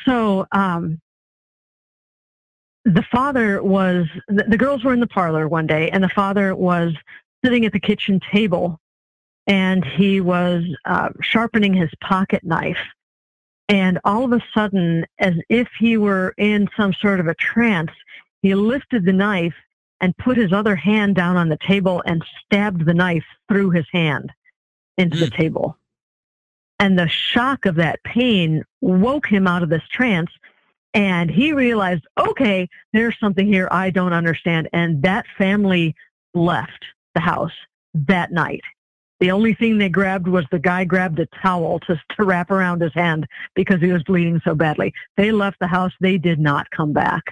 So 0.06 0.46
um, 0.52 1.00
the 2.84 3.04
father 3.10 3.62
was 3.62 4.06
the, 4.28 4.44
the 4.44 4.56
girls 4.56 4.84
were 4.84 4.92
in 4.92 5.00
the 5.00 5.06
parlor 5.06 5.48
one 5.48 5.66
day, 5.66 5.90
and 5.90 6.02
the 6.02 6.08
father 6.08 6.54
was 6.54 6.94
sitting 7.44 7.64
at 7.64 7.72
the 7.72 7.80
kitchen 7.80 8.20
table, 8.32 8.80
and 9.46 9.84
he 9.84 10.20
was 10.20 10.64
uh, 10.84 11.10
sharpening 11.20 11.74
his 11.74 11.90
pocket 12.00 12.44
knife. 12.44 12.78
And 13.68 13.98
all 14.04 14.24
of 14.24 14.32
a 14.32 14.44
sudden, 14.52 15.06
as 15.18 15.34
if 15.48 15.68
he 15.78 15.96
were 15.96 16.34
in 16.36 16.68
some 16.76 16.92
sort 16.92 17.20
of 17.20 17.26
a 17.26 17.34
trance, 17.34 17.90
he 18.42 18.54
lifted 18.54 19.04
the 19.04 19.12
knife 19.12 19.54
and 20.00 20.16
put 20.18 20.36
his 20.36 20.52
other 20.52 20.76
hand 20.76 21.14
down 21.14 21.36
on 21.36 21.48
the 21.48 21.56
table 21.56 22.02
and 22.04 22.22
stabbed 22.44 22.84
the 22.84 22.92
knife 22.92 23.24
through 23.48 23.70
his 23.70 23.86
hand 23.90 24.30
into 24.98 25.16
the 25.16 25.30
table. 25.30 25.78
And 26.78 26.98
the 26.98 27.08
shock 27.08 27.64
of 27.64 27.76
that 27.76 28.02
pain 28.02 28.64
woke 28.82 29.26
him 29.26 29.46
out 29.46 29.62
of 29.62 29.70
this 29.70 29.86
trance. 29.90 30.30
And 30.94 31.28
he 31.28 31.52
realized, 31.52 32.04
okay, 32.18 32.68
there's 32.92 33.18
something 33.18 33.46
here 33.46 33.68
I 33.70 33.90
don't 33.90 34.12
understand. 34.12 34.68
And 34.72 35.02
that 35.02 35.26
family 35.36 35.94
left 36.34 36.84
the 37.14 37.20
house 37.20 37.52
that 37.94 38.32
night. 38.32 38.62
The 39.20 39.30
only 39.30 39.54
thing 39.54 39.78
they 39.78 39.88
grabbed 39.88 40.28
was 40.28 40.44
the 40.50 40.58
guy 40.58 40.84
grabbed 40.84 41.18
a 41.18 41.26
towel 41.42 41.80
to, 41.80 42.00
to 42.16 42.24
wrap 42.24 42.50
around 42.50 42.80
his 42.80 42.92
hand 42.94 43.26
because 43.54 43.80
he 43.80 43.92
was 43.92 44.02
bleeding 44.02 44.40
so 44.44 44.54
badly. 44.54 44.92
They 45.16 45.32
left 45.32 45.58
the 45.60 45.66
house. 45.66 45.92
They 46.00 46.18
did 46.18 46.38
not 46.38 46.70
come 46.70 46.92
back. 46.92 47.22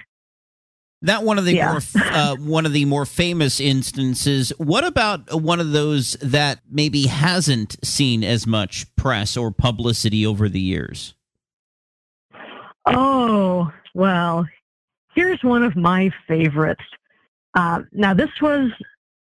That 1.01 1.23
one 1.23 1.37
of 1.37 1.43
the 1.45 1.55
Yeah. 1.55 1.71
more 1.71 1.81
uh, 1.95 2.35
one 2.37 2.65
of 2.65 2.71
the 2.73 2.85
more 2.85 3.05
famous 3.05 3.59
instances. 3.59 4.51
What 4.57 4.85
about 4.85 5.41
one 5.41 5.59
of 5.59 5.71
those 5.73 6.13
that 6.21 6.61
maybe 6.69 7.07
hasn't 7.07 7.75
seen 7.85 8.23
as 8.23 8.47
much 8.47 8.93
press 8.95 9.35
or 9.35 9.51
publicity 9.51 10.25
over 10.25 10.47
the 10.47 10.61
years? 10.61 11.13
Oh, 12.85 13.71
well, 13.93 14.45
here's 15.15 15.41
one 15.43 15.63
of 15.63 15.75
my 15.75 16.11
favorites. 16.27 16.83
Uh, 17.53 17.81
now, 17.91 18.13
this 18.13 18.29
was 18.41 18.71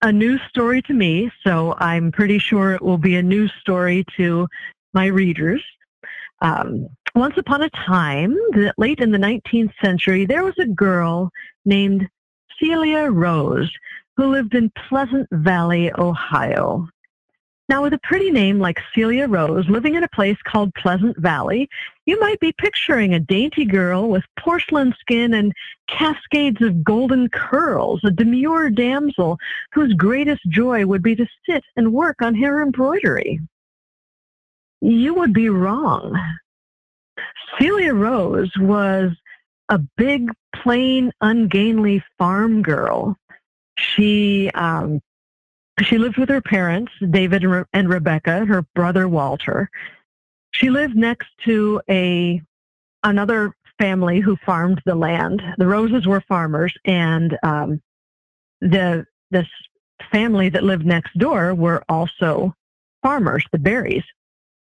a 0.02 0.10
news 0.10 0.40
story 0.48 0.82
to 0.82 0.94
me, 0.94 1.30
so 1.44 1.74
I'm 1.78 2.10
pretty 2.10 2.38
sure 2.38 2.74
it 2.74 2.82
will 2.82 2.98
be 2.98 3.16
a 3.16 3.22
news 3.22 3.52
story 3.60 4.04
to 4.16 4.48
my 4.94 5.06
readers. 5.06 5.62
Um, 6.40 6.88
once 7.14 7.34
upon 7.36 7.62
a 7.62 7.70
time, 7.70 8.36
late 8.78 8.98
in 8.98 9.12
the 9.12 9.18
19th 9.18 9.72
century, 9.82 10.26
there 10.26 10.42
was 10.42 10.58
a 10.58 10.66
girl 10.66 11.30
named 11.64 12.08
Celia 12.58 13.10
Rose 13.10 13.70
who 14.16 14.26
lived 14.26 14.54
in 14.54 14.72
Pleasant 14.88 15.28
Valley, 15.30 15.92
Ohio. 15.98 16.88
Now, 17.68 17.82
with 17.82 17.94
a 17.94 18.00
pretty 18.02 18.30
name 18.30 18.58
like 18.58 18.82
Celia 18.94 19.28
Rose 19.28 19.68
living 19.68 19.94
in 19.94 20.02
a 20.02 20.08
place 20.08 20.36
called 20.44 20.74
Pleasant 20.74 21.16
Valley, 21.18 21.68
you 22.06 22.18
might 22.20 22.40
be 22.40 22.52
picturing 22.52 23.14
a 23.14 23.20
dainty 23.20 23.64
girl 23.64 24.08
with 24.08 24.24
porcelain 24.38 24.94
skin 25.00 25.32
and 25.34 25.52
cascades 25.86 26.60
of 26.60 26.82
golden 26.82 27.28
curls, 27.28 28.00
a 28.04 28.10
demure 28.10 28.68
damsel 28.68 29.38
whose 29.72 29.94
greatest 29.94 30.42
joy 30.48 30.84
would 30.84 31.02
be 31.02 31.14
to 31.16 31.26
sit 31.46 31.62
and 31.76 31.92
work 31.92 32.20
on 32.20 32.34
her 32.34 32.62
embroidery. 32.62 33.40
You 34.80 35.14
would 35.14 35.32
be 35.32 35.48
wrong. 35.48 36.18
Celia 37.58 37.94
Rose 37.94 38.50
was 38.58 39.12
a 39.68 39.78
big, 39.96 40.30
plain, 40.54 41.12
ungainly 41.20 42.02
farm 42.18 42.62
girl. 42.62 43.16
She 43.78 44.50
um, 44.50 45.00
she 45.80 45.98
lived 45.98 46.18
with 46.18 46.28
her 46.28 46.42
parents, 46.42 46.92
David 47.10 47.42
and 47.42 47.52
Re- 47.52 47.64
and 47.72 47.88
Rebecca, 47.88 48.44
her 48.44 48.62
brother 48.74 49.08
Walter. 49.08 49.70
She 50.50 50.70
lived 50.70 50.96
next 50.96 51.28
to 51.44 51.80
a 51.88 52.42
another 53.02 53.54
family 53.78 54.20
who 54.20 54.36
farmed 54.36 54.80
the 54.84 54.94
land. 54.94 55.42
The 55.58 55.66
Roses 55.66 56.06
were 56.06 56.20
farmers, 56.28 56.74
and 56.84 57.36
um, 57.42 57.80
the 58.60 59.06
this 59.30 59.48
family 60.10 60.48
that 60.50 60.62
lived 60.62 60.84
next 60.84 61.16
door 61.18 61.54
were 61.54 61.82
also 61.88 62.54
farmers, 63.02 63.44
the 63.50 63.58
Berries. 63.58 64.04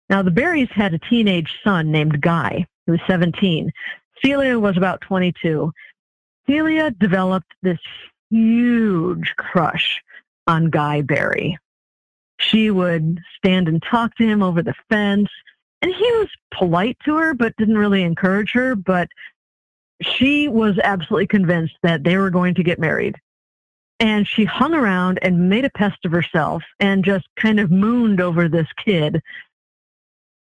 Now, 0.09 0.21
the 0.21 0.31
Berries 0.31 0.69
had 0.71 0.93
a 0.93 0.99
teenage 0.99 1.53
son 1.63 1.91
named 1.91 2.21
Guy, 2.21 2.65
who 2.85 2.93
was 2.93 3.01
17. 3.07 3.71
Celia 4.23 4.57
was 4.57 4.77
about 4.77 5.01
22. 5.01 5.71
Celia 6.47 6.91
developed 6.91 7.53
this 7.61 7.79
huge 8.29 9.33
crush 9.37 10.01
on 10.47 10.69
Guy 10.69 11.01
Berry. 11.01 11.57
She 12.39 12.71
would 12.71 13.19
stand 13.37 13.67
and 13.67 13.81
talk 13.81 14.15
to 14.17 14.23
him 14.27 14.41
over 14.41 14.61
the 14.61 14.73
fence, 14.89 15.29
and 15.81 15.93
he 15.93 16.11
was 16.13 16.27
polite 16.53 16.97
to 17.05 17.15
her, 17.17 17.33
but 17.33 17.55
didn't 17.57 17.77
really 17.77 18.03
encourage 18.03 18.51
her. 18.53 18.75
But 18.75 19.07
she 20.01 20.47
was 20.47 20.77
absolutely 20.83 21.27
convinced 21.27 21.75
that 21.83 22.03
they 22.03 22.17
were 22.17 22.29
going 22.29 22.55
to 22.55 22.63
get 22.63 22.79
married. 22.79 23.15
And 23.99 24.27
she 24.27 24.43
hung 24.43 24.73
around 24.73 25.19
and 25.21 25.49
made 25.49 25.65
a 25.65 25.69
pest 25.69 26.03
of 26.03 26.11
herself 26.11 26.63
and 26.79 27.05
just 27.05 27.25
kind 27.37 27.59
of 27.59 27.71
mooned 27.71 28.19
over 28.19 28.49
this 28.49 28.67
kid. 28.83 29.21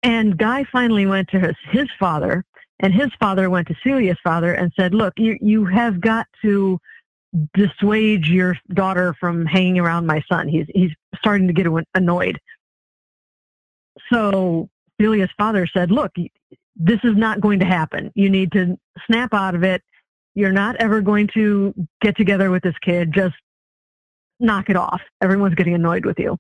And 0.04 0.38
Guy 0.38 0.64
finally 0.72 1.06
went 1.06 1.30
to 1.30 1.40
his, 1.40 1.56
his 1.70 1.88
father, 2.00 2.44
and 2.80 2.92
his 2.94 3.12
father 3.20 3.50
went 3.50 3.68
to 3.68 3.76
Celia's 3.84 4.18
father 4.24 4.54
and 4.54 4.72
said, 4.76 4.96
look, 4.96 5.14
you, 5.18 5.38
you 5.42 5.66
have 5.66 6.02
got 6.02 6.26
to 6.42 6.80
dissuade 7.54 8.26
your 8.26 8.58
daughter 8.74 9.16
from 9.20 9.46
hanging 9.46 9.80
around 9.80 10.06
my 10.06 10.22
son. 10.32 10.48
He's, 10.48 10.66
he's 10.74 10.92
starting 11.18 11.48
to 11.48 11.54
get 11.54 11.68
annoyed. 11.96 12.40
So 14.12 14.70
Celia's 15.00 15.30
father 15.38 15.68
said, 15.68 15.92
look, 15.92 16.12
this 16.76 17.00
is 17.04 17.16
not 17.16 17.42
going 17.42 17.60
to 17.60 17.66
happen. 17.66 18.12
You 18.16 18.30
need 18.30 18.52
to 18.54 18.78
snap 19.08 19.34
out 19.34 19.56
of 19.56 19.64
it. 19.64 19.82
You're 20.36 20.52
not 20.52 20.76
ever 20.78 21.02
going 21.02 21.28
to 21.34 21.74
get 22.02 22.16
together 22.16 22.50
with 22.52 22.64
this 22.64 22.76
kid. 22.82 23.14
Just 23.14 23.36
knock 24.40 24.70
it 24.70 24.76
off. 24.76 25.02
Everyone's 25.22 25.56
getting 25.56 25.76
annoyed 25.76 26.06
with 26.06 26.20
you. 26.20 26.38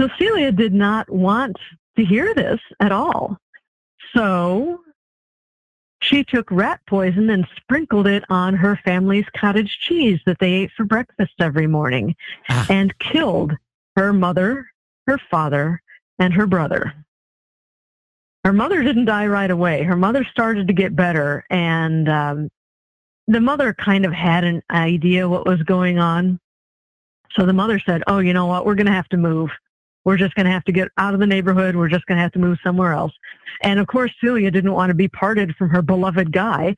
So 0.00 0.08
Celia 0.18 0.52
did 0.52 0.72
not 0.72 1.10
want 1.10 1.56
to 1.96 2.04
hear 2.04 2.34
this 2.34 2.60
at 2.80 2.92
all. 2.92 3.36
So 4.16 4.80
she 6.04 6.24
took 6.24 6.50
rat 6.50 6.80
poison 6.86 7.30
and 7.30 7.46
sprinkled 7.56 8.06
it 8.06 8.24
on 8.28 8.54
her 8.54 8.78
family's 8.84 9.26
cottage 9.36 9.78
cheese 9.80 10.20
that 10.26 10.38
they 10.38 10.52
ate 10.52 10.70
for 10.76 10.84
breakfast 10.84 11.32
every 11.40 11.66
morning 11.66 12.14
ah. 12.48 12.66
and 12.68 12.98
killed 12.98 13.52
her 13.96 14.12
mother, 14.12 14.66
her 15.06 15.18
father, 15.30 15.80
and 16.18 16.34
her 16.34 16.46
brother. 16.46 16.92
Her 18.44 18.52
mother 18.52 18.82
didn't 18.82 19.06
die 19.06 19.26
right 19.26 19.50
away. 19.50 19.82
Her 19.82 19.96
mother 19.96 20.24
started 20.24 20.66
to 20.66 20.74
get 20.74 20.94
better, 20.94 21.44
and 21.48 22.08
um, 22.08 22.50
the 23.26 23.40
mother 23.40 23.72
kind 23.72 24.04
of 24.04 24.12
had 24.12 24.44
an 24.44 24.62
idea 24.70 25.28
what 25.28 25.46
was 25.46 25.62
going 25.62 25.98
on. 25.98 26.38
So 27.32 27.46
the 27.46 27.54
mother 27.54 27.80
said, 27.80 28.02
"Oh, 28.06 28.18
you 28.18 28.34
know 28.34 28.46
what? 28.46 28.66
We're 28.66 28.74
going 28.74 28.86
to 28.86 28.92
have 28.92 29.08
to 29.08 29.16
move. 29.16 29.50
We're 30.04 30.16
just 30.16 30.34
going 30.34 30.46
to 30.46 30.52
have 30.52 30.64
to 30.64 30.72
get 30.72 30.88
out 30.98 31.14
of 31.14 31.20
the 31.20 31.26
neighborhood. 31.26 31.76
We're 31.76 31.88
just 31.88 32.06
going 32.06 32.16
to 32.16 32.22
have 32.22 32.32
to 32.32 32.38
move 32.38 32.58
somewhere 32.62 32.92
else." 32.92 33.12
And 33.62 33.80
of 33.80 33.86
course, 33.86 34.12
Celia 34.20 34.50
didn't 34.50 34.72
want 34.72 34.90
to 34.90 34.94
be 34.94 35.08
parted 35.08 35.54
from 35.56 35.70
her 35.70 35.82
beloved 35.82 36.32
guy, 36.32 36.76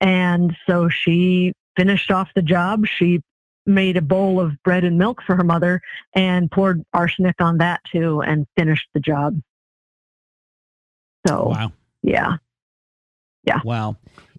and 0.00 0.56
so 0.66 0.88
she 0.88 1.52
finished 1.76 2.10
off 2.10 2.28
the 2.34 2.42
job. 2.42 2.86
She 2.86 3.20
made 3.66 3.96
a 3.96 4.02
bowl 4.02 4.40
of 4.40 4.62
bread 4.62 4.84
and 4.84 4.96
milk 4.96 5.22
for 5.26 5.36
her 5.36 5.44
mother 5.44 5.80
and 6.14 6.50
poured 6.50 6.84
arsenic 6.92 7.40
on 7.40 7.58
that 7.58 7.80
too 7.90 8.22
and 8.22 8.46
finished 8.56 8.88
the 8.94 9.00
job. 9.00 9.40
So, 11.26 11.48
wow. 11.48 11.72
yeah. 12.02 12.36
Yeah. 13.44 13.60
Wow. 13.64 13.96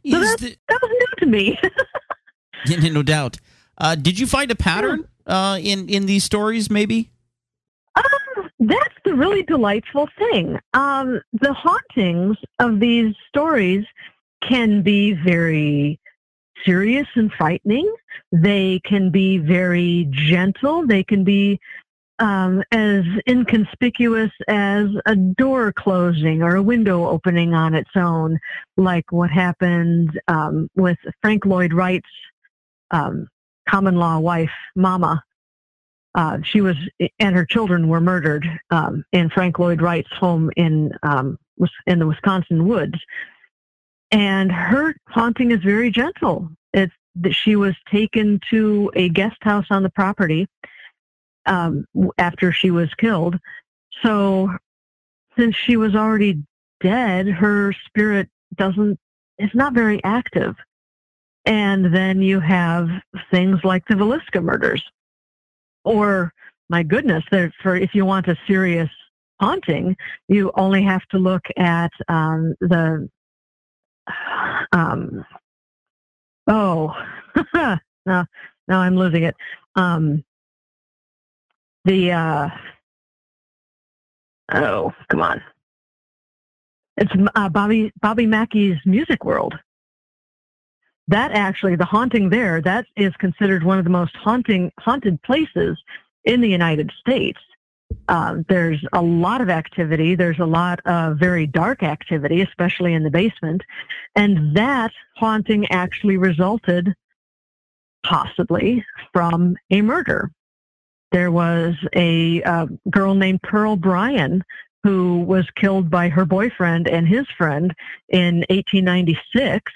So 0.10 0.20
that, 0.20 0.40
the, 0.40 0.56
that 0.70 0.80
was 0.82 0.92
new 0.92 1.08
to 1.20 1.26
me. 1.26 1.60
yeah, 2.66 2.90
no 2.90 3.04
doubt. 3.04 3.38
Uh, 3.78 3.96
did 3.96 4.18
you 4.18 4.26
find 4.26 4.50
a 4.52 4.56
pattern 4.56 5.08
uh, 5.26 5.60
in, 5.62 5.90
in 5.90 6.06
these 6.06 6.24
stories, 6.24 6.70
maybe? 6.70 7.12
The 9.08 9.16
really 9.16 9.44
delightful 9.44 10.10
thing. 10.18 10.60
Um, 10.74 11.22
the 11.32 11.54
hauntings 11.54 12.36
of 12.60 12.82
these 12.82 13.16
stories 13.30 13.86
can 14.42 14.82
be 14.82 15.14
very 15.14 15.98
serious 16.66 17.08
and 17.16 17.32
frightening. 17.32 17.90
They 18.34 18.82
can 18.84 19.10
be 19.10 19.38
very 19.38 20.10
gentle. 20.12 20.86
They 20.86 21.06
can 21.06 21.24
be 21.24 21.58
um, 22.20 22.62
as 22.74 23.06
inconspicuous 23.30 24.32
as 24.50 24.88
a 25.06 25.16
door 25.16 25.72
closing 25.72 26.44
or 26.44 26.58
a 26.58 26.62
window 26.62 27.08
opening 27.08 27.54
on 27.54 27.76
its 27.76 27.92
own, 27.96 28.38
like 28.76 29.10
what 29.14 29.30
happened 29.30 30.20
um, 30.28 30.68
with 30.76 30.98
Frank 31.22 31.46
Lloyd 31.46 31.72
Wright's 31.72 32.10
um, 32.92 33.30
common 33.70 33.96
law 33.96 34.20
wife, 34.20 34.52
Mamah. 34.78 35.22
Uh, 36.16 36.40
she 36.44 36.62
was, 36.62 36.76
and 37.20 37.36
her 37.36 37.46
children 37.46 37.88
were 37.88 38.02
murdered 38.02 38.48
um, 38.72 39.04
in 39.12 39.30
Frank 39.30 39.60
Lloyd 39.60 39.82
Wright's 39.82 40.12
home 40.14 40.50
in 40.56 40.92
um, 41.04 41.38
in 41.86 42.00
the 42.00 42.08
Wisconsin 42.08 42.68
woods. 42.68 42.98
And 44.12 44.52
her 44.52 44.96
haunting 45.08 45.52
is 45.52 45.60
very 45.60 45.92
gentle. 45.92 46.50
It's 46.74 46.94
that 47.16 47.34
she 47.34 47.56
was 47.56 47.76
taken 47.90 48.40
to 48.50 48.92
a 48.96 49.10
guest 49.10 49.38
house 49.42 49.66
on 49.70 49.84
the 49.84 49.90
property 49.90 50.48
um, 51.46 51.86
after 52.18 52.52
she 52.52 52.72
was 52.72 52.94
killed. 52.98 53.38
So 54.04 54.50
since 55.38 55.56
she 55.56 55.78
was 55.78 55.96
already 55.96 56.44
dead, 56.80 57.28
her 57.28 57.74
spirit 57.86 58.30
doesn't, 58.56 59.00
it's 59.38 59.56
not 59.56 59.74
very 59.74 60.04
active. 60.04 60.56
And 61.46 61.94
then 61.94 62.22
you 62.22 62.40
have 62.40 62.90
things 63.32 63.64
like 63.64 63.84
the 63.88 63.96
Villisca 63.96 64.44
murders. 64.44 64.84
Or, 65.88 66.34
my 66.70 66.84
goodness, 66.84 67.24
for 67.30 67.76
if 67.76 67.96
you 67.96 68.06
want 68.06 68.28
a 68.28 68.36
serious 68.46 68.90
haunting, 69.40 69.96
you 70.28 70.52
only 70.56 70.84
have 70.84 71.06
to 71.12 71.18
look 71.18 71.46
at 71.58 71.92
um, 72.08 72.56
the, 72.60 73.10
um, 74.74 75.26
oh, 76.48 76.94
now, 77.54 78.26
now 78.68 78.80
I'm 78.80 78.96
losing 78.96 79.24
it. 79.24 79.36
Um, 79.76 80.24
the 81.88 82.12
uh, 82.12 82.50
oh 84.54 84.92
come 85.08 85.22
on 85.22 85.42
it's 86.98 87.12
uh, 87.36 87.48
bobby 87.48 87.94
bobby 88.02 88.26
mackey's 88.26 88.78
music 88.86 89.24
world 89.24 89.58
that 91.08 91.32
actually 91.32 91.76
the 91.76 91.86
haunting 91.86 92.30
there 92.30 92.62
that 92.62 92.86
is 92.96 93.14
considered 93.18 93.64
one 93.64 93.78
of 93.78 93.84
the 93.84 93.90
most 93.90 94.16
haunting 94.16 94.72
haunted 94.80 95.22
places 95.24 95.78
in 96.26 96.42
the 96.42 96.50
united 96.50 96.92
states. 97.00 97.40
Uh, 98.10 98.38
there's 98.50 98.84
a 98.94 99.02
lot 99.02 99.42
of 99.42 99.50
activity. 99.50 100.16
There's 100.16 100.40
a 100.40 100.46
lot 100.46 100.80
of 100.86 101.18
very 101.18 101.48
dark 101.48 101.84
activity 101.84 102.42
especially 102.42 102.94
in 102.94 103.04
the 103.04 103.10
basement. 103.10 103.64
And 104.16 104.56
that 104.56 104.92
haunting 105.16 105.70
actually 105.72 106.18
resulted 106.18 106.94
possibly 108.04 108.86
from 109.14 109.56
a 109.72 109.82
murder. 109.82 110.32
There 111.12 111.32
was 111.32 111.76
a 111.94 112.44
uh, 112.44 112.68
girl 112.90 113.16
named 113.16 113.42
Pearl 113.42 113.76
Bryan 113.76 114.44
who 114.84 115.22
was 115.22 115.46
killed 115.56 115.90
by 115.90 116.10
her 116.10 116.26
boyfriend 116.26 116.88
and 116.88 117.08
his 117.08 117.28
friend 117.38 117.74
in 118.10 118.40
1896. 118.50 119.72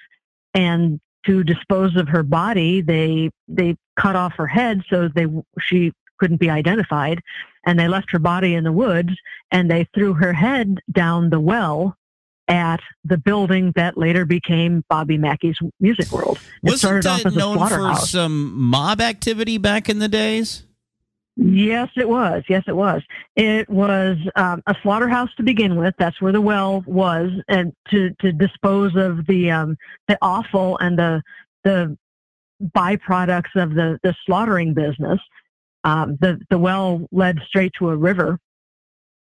And 0.53 0.99
to 1.25 1.43
dispose 1.43 1.95
of 1.95 2.07
her 2.07 2.23
body, 2.23 2.81
they 2.81 3.29
they 3.47 3.75
cut 3.95 4.15
off 4.15 4.33
her 4.35 4.47
head 4.47 4.81
so 4.89 5.07
they 5.07 5.27
she 5.59 5.91
couldn't 6.19 6.37
be 6.37 6.49
identified, 6.49 7.21
and 7.65 7.79
they 7.79 7.87
left 7.87 8.11
her 8.11 8.19
body 8.19 8.55
in 8.55 8.63
the 8.63 8.71
woods 8.71 9.13
and 9.51 9.69
they 9.69 9.87
threw 9.93 10.13
her 10.13 10.33
head 10.33 10.79
down 10.91 11.29
the 11.29 11.39
well 11.39 11.95
at 12.47 12.79
the 13.05 13.17
building 13.17 13.71
that 13.75 13.97
later 13.97 14.25
became 14.25 14.83
Bobby 14.89 15.17
Mackey's 15.17 15.57
Music 15.79 16.11
World. 16.11 16.39
It 16.63 16.71
Wasn't 16.71 17.03
that 17.03 17.33
known 17.33 17.57
for 17.67 17.95
some 17.95 18.59
mob 18.59 18.99
activity 18.99 19.57
back 19.57 19.89
in 19.89 19.99
the 19.99 20.09
days? 20.09 20.63
Yes, 21.37 21.89
it 21.95 22.07
was. 22.07 22.43
Yes, 22.49 22.63
it 22.67 22.75
was. 22.75 23.01
It 23.35 23.69
was 23.69 24.17
um, 24.35 24.61
a 24.67 24.75
slaughterhouse 24.83 25.33
to 25.37 25.43
begin 25.43 25.77
with. 25.77 25.95
That's 25.97 26.21
where 26.21 26.33
the 26.33 26.41
well 26.41 26.83
was, 26.85 27.31
and 27.47 27.73
to 27.89 28.11
to 28.19 28.33
dispose 28.33 28.95
of 28.95 29.25
the 29.27 29.49
um, 29.49 29.77
the 30.07 30.17
offal 30.21 30.77
and 30.79 30.99
the 30.99 31.21
the 31.63 31.97
byproducts 32.75 33.55
of 33.55 33.73
the 33.75 33.97
the 34.03 34.13
slaughtering 34.25 34.73
business. 34.73 35.19
Um, 35.83 36.17
the 36.19 36.39
the 36.49 36.57
well 36.57 37.07
led 37.11 37.39
straight 37.47 37.71
to 37.79 37.89
a 37.89 37.95
river, 37.95 38.37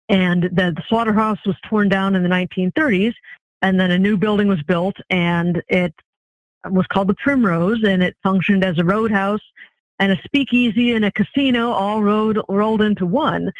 and 0.09 0.43
the, 0.43 0.73
the 0.75 0.83
slaughterhouse 0.89 1.39
was 1.45 1.55
torn 1.69 1.89
down 1.89 2.15
in 2.15 2.23
the 2.23 2.29
1930s, 2.29 3.13
and 3.61 3.79
then 3.79 3.91
a 3.91 3.99
new 3.99 4.17
building 4.17 4.47
was 4.47 4.61
built, 4.63 4.97
and 5.11 5.61
it 5.69 5.93
was 6.69 6.87
called 6.87 7.07
the 7.07 7.15
Primrose, 7.15 7.83
and 7.83 8.03
it 8.03 8.17
functioned 8.23 8.63
as 8.63 8.79
a 8.79 8.83
roadhouse 8.83 9.41
and 9.99 10.11
a 10.11 10.21
speakeasy 10.23 10.93
and 10.93 11.05
a 11.05 11.11
casino 11.11 11.71
all 11.71 12.01
rolled, 12.01 12.39
rolled 12.47 12.81
into 12.81 13.05
one. 13.05 13.51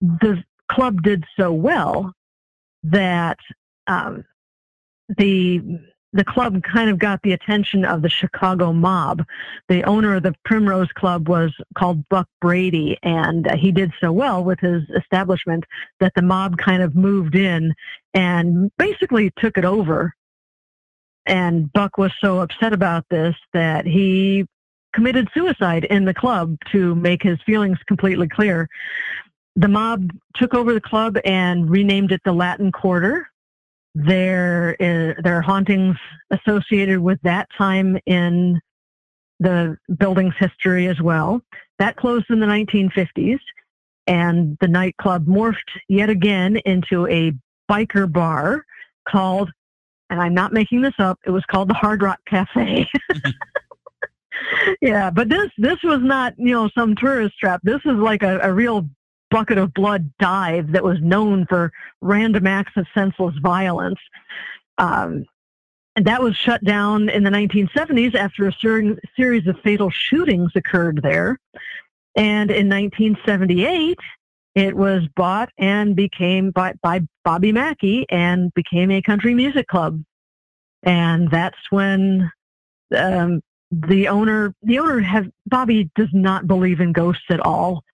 The 0.00 0.42
club 0.68 1.02
did 1.02 1.24
so 1.38 1.52
well 1.52 2.12
that 2.82 3.38
um, 3.86 4.24
the 5.16 5.80
the 6.12 6.24
club 6.24 6.62
kind 6.64 6.90
of 6.90 6.98
got 6.98 7.22
the 7.22 7.32
attention 7.32 7.84
of 7.84 8.02
the 8.02 8.08
Chicago 8.08 8.72
mob. 8.72 9.24
The 9.68 9.84
owner 9.84 10.16
of 10.16 10.24
the 10.24 10.34
Primrose 10.44 10.90
Club 10.92 11.28
was 11.28 11.54
called 11.78 12.08
Buck 12.08 12.26
Brady, 12.40 12.98
and 13.02 13.46
uh, 13.46 13.56
he 13.56 13.70
did 13.70 13.92
so 14.00 14.10
well 14.10 14.42
with 14.42 14.58
his 14.58 14.82
establishment 14.96 15.64
that 16.00 16.12
the 16.16 16.22
mob 16.22 16.56
kind 16.56 16.82
of 16.82 16.96
moved 16.96 17.36
in 17.36 17.72
and 18.12 18.72
basically 18.76 19.30
took 19.38 19.56
it 19.56 19.64
over. 19.64 20.12
And 21.26 21.72
Buck 21.72 21.96
was 21.96 22.10
so 22.20 22.40
upset 22.40 22.72
about 22.72 23.04
this 23.08 23.36
that 23.52 23.86
he 23.86 24.46
committed 24.92 25.28
suicide 25.34 25.84
in 25.84 26.04
the 26.04 26.14
club 26.14 26.56
to 26.72 26.94
make 26.94 27.22
his 27.22 27.38
feelings 27.42 27.78
completely 27.86 28.28
clear. 28.28 28.68
The 29.56 29.68
mob 29.68 30.10
took 30.36 30.54
over 30.54 30.72
the 30.72 30.80
club 30.80 31.18
and 31.24 31.68
renamed 31.68 32.12
it 32.12 32.20
the 32.24 32.32
Latin 32.32 32.72
Quarter. 32.72 33.28
There, 33.94 34.76
is, 34.78 35.16
there 35.22 35.36
are 35.36 35.42
hauntings 35.42 35.96
associated 36.30 37.00
with 37.00 37.18
that 37.22 37.48
time 37.56 37.98
in 38.06 38.60
the 39.40 39.76
building's 39.98 40.36
history 40.38 40.86
as 40.86 41.00
well. 41.00 41.40
That 41.78 41.96
closed 41.96 42.26
in 42.30 42.40
the 42.40 42.46
1950s, 42.46 43.40
and 44.06 44.56
the 44.60 44.68
nightclub 44.68 45.26
morphed 45.26 45.56
yet 45.88 46.10
again 46.10 46.58
into 46.58 47.06
a 47.08 47.32
biker 47.70 48.10
bar 48.10 48.64
called, 49.08 49.50
and 50.10 50.20
I'm 50.20 50.34
not 50.34 50.52
making 50.52 50.82
this 50.82 50.94
up, 50.98 51.18
it 51.24 51.30
was 51.30 51.44
called 51.46 51.68
the 51.68 51.74
Hard 51.74 52.02
Rock 52.02 52.20
Cafe. 52.26 52.86
yeah, 54.80 55.10
but 55.10 55.28
this 55.28 55.50
this 55.58 55.82
was 55.82 56.00
not 56.00 56.34
you 56.38 56.52
know 56.52 56.70
some 56.76 56.94
tourist 56.94 57.38
trap. 57.38 57.60
This 57.62 57.80
is 57.84 57.94
like 57.94 58.22
a, 58.22 58.38
a 58.40 58.52
real 58.52 58.88
bucket 59.30 59.58
of 59.58 59.72
blood 59.74 60.10
dive 60.18 60.72
that 60.72 60.82
was 60.82 60.98
known 61.00 61.46
for 61.46 61.72
random 62.00 62.46
acts 62.46 62.72
of 62.76 62.86
senseless 62.94 63.34
violence. 63.40 63.98
Um, 64.78 65.24
and 65.96 66.06
that 66.06 66.22
was 66.22 66.36
shut 66.36 66.62
down 66.64 67.08
in 67.08 67.24
the 67.24 67.30
1970s 67.30 68.14
after 68.14 68.48
a 68.48 68.52
ser- 68.52 68.98
series 69.16 69.46
of 69.46 69.58
fatal 69.60 69.90
shootings 69.90 70.52
occurred 70.54 71.00
there. 71.02 71.38
And 72.16 72.50
in 72.50 72.68
1978, 72.68 73.98
it 74.54 74.76
was 74.76 75.02
bought 75.14 75.50
and 75.58 75.94
became 75.94 76.50
by, 76.50 76.74
by 76.82 77.00
Bobby 77.24 77.52
Mackey 77.52 78.06
and 78.08 78.52
became 78.54 78.90
a 78.90 79.02
country 79.02 79.34
music 79.34 79.68
club. 79.68 80.02
And 80.82 81.30
that's 81.30 81.58
when 81.70 82.30
um, 82.96 83.42
the 83.70 84.08
owner, 84.08 84.54
the 84.62 84.78
owner 84.78 85.00
has, 85.00 85.26
Bobby 85.46 85.90
does 85.94 86.08
not 86.12 86.46
believe 86.46 86.80
in 86.80 86.92
ghosts 86.92 87.24
at 87.30 87.40
all, 87.40 87.84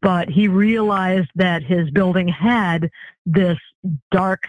but 0.00 0.28
he 0.28 0.48
realized 0.48 1.30
that 1.36 1.62
his 1.62 1.90
building 1.90 2.28
had 2.28 2.90
this 3.26 3.58
dark 4.10 4.44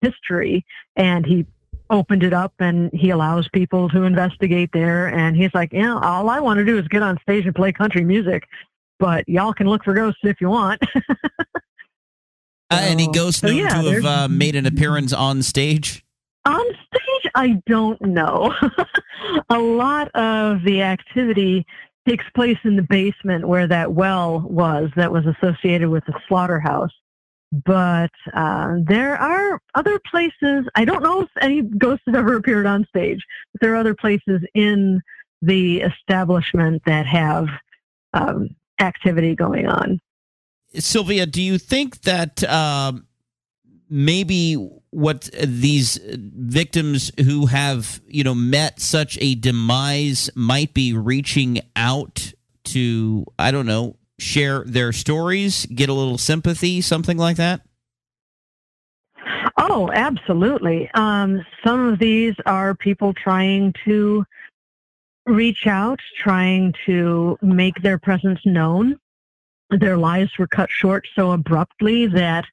history 0.00 0.64
and 0.96 1.24
he 1.24 1.46
opened 1.88 2.22
it 2.22 2.32
up 2.32 2.52
and 2.58 2.90
he 2.92 3.10
allows 3.10 3.48
people 3.48 3.88
to 3.88 4.02
investigate 4.02 4.70
there 4.72 5.06
and 5.06 5.36
he's 5.36 5.54
like, 5.54 5.72
yeah, 5.72 5.98
all 5.98 6.28
I 6.28 6.40
want 6.40 6.58
to 6.58 6.64
do 6.64 6.78
is 6.78 6.86
get 6.88 7.02
on 7.02 7.18
stage 7.20 7.46
and 7.46 7.54
play 7.54 7.72
country 7.72 8.04
music, 8.04 8.46
but 8.98 9.28
y'all 9.28 9.52
can 9.52 9.68
look 9.68 9.84
for 9.84 9.94
ghosts 9.94 10.20
if 10.22 10.40
you 10.40 10.50
want. 10.50 10.82
uh, 11.20 11.40
any 12.70 13.08
ghosts 13.08 13.42
known 13.42 13.52
so 13.52 13.58
yeah, 13.58 13.82
to 13.82 13.90
have 13.90 14.04
uh, 14.04 14.28
made 14.28 14.56
an 14.56 14.66
appearance 14.66 15.12
on 15.12 15.42
stage? 15.42 16.05
On 16.46 16.64
stage, 16.74 17.32
I 17.34 17.60
don't 17.66 18.00
know. 18.00 18.54
a 19.50 19.58
lot 19.58 20.08
of 20.14 20.62
the 20.62 20.80
activity 20.80 21.66
takes 22.06 22.24
place 22.34 22.58
in 22.62 22.76
the 22.76 22.82
basement 22.82 23.48
where 23.48 23.66
that 23.66 23.92
well 23.92 24.40
was 24.48 24.90
that 24.94 25.10
was 25.10 25.24
associated 25.26 25.88
with 25.88 26.04
the 26.06 26.14
slaughterhouse. 26.28 26.92
But 27.64 28.12
uh, 28.32 28.76
there 28.86 29.16
are 29.16 29.60
other 29.74 30.00
places. 30.10 30.66
I 30.76 30.84
don't 30.84 31.02
know 31.02 31.22
if 31.22 31.30
any 31.40 31.62
ghosts 31.62 32.04
have 32.06 32.14
ever 32.14 32.36
appeared 32.36 32.66
on 32.66 32.86
stage, 32.88 33.24
but 33.52 33.60
there 33.60 33.72
are 33.72 33.76
other 33.76 33.94
places 33.94 34.40
in 34.54 35.00
the 35.42 35.80
establishment 35.80 36.82
that 36.86 37.06
have 37.06 37.48
um, 38.14 38.50
activity 38.80 39.34
going 39.34 39.66
on. 39.66 40.00
Sylvia, 40.74 41.26
do 41.26 41.42
you 41.42 41.58
think 41.58 42.02
that 42.02 42.44
um, 42.44 43.05
maybe 43.88 44.54
what 44.90 45.30
these 45.42 45.98
victims 46.02 47.12
who 47.24 47.46
have 47.46 48.00
you 48.06 48.24
know 48.24 48.34
met 48.34 48.80
such 48.80 49.18
a 49.20 49.34
demise 49.34 50.30
might 50.34 50.74
be 50.74 50.92
reaching 50.92 51.60
out 51.76 52.32
to 52.64 53.24
I 53.38 53.50
don't 53.50 53.66
know 53.66 53.96
share 54.18 54.64
their 54.64 54.92
stories, 54.92 55.66
get 55.66 55.88
a 55.88 55.92
little 55.92 56.18
sympathy, 56.18 56.80
something 56.80 57.18
like 57.18 57.36
that? 57.36 57.60
Oh, 59.58 59.90
absolutely. 59.92 60.90
Um, 60.94 61.44
some 61.64 61.88
of 61.88 61.98
these 61.98 62.34
are 62.46 62.74
people 62.74 63.14
trying 63.14 63.74
to 63.84 64.24
reach 65.26 65.66
out, 65.66 66.00
trying 66.18 66.74
to 66.86 67.38
make 67.42 67.82
their 67.82 67.98
presence 67.98 68.40
known. 68.44 68.98
Their 69.70 69.96
lives 69.96 70.38
were 70.38 70.46
cut 70.46 70.70
short 70.70 71.06
so 71.14 71.32
abruptly 71.32 72.06
that 72.06 72.44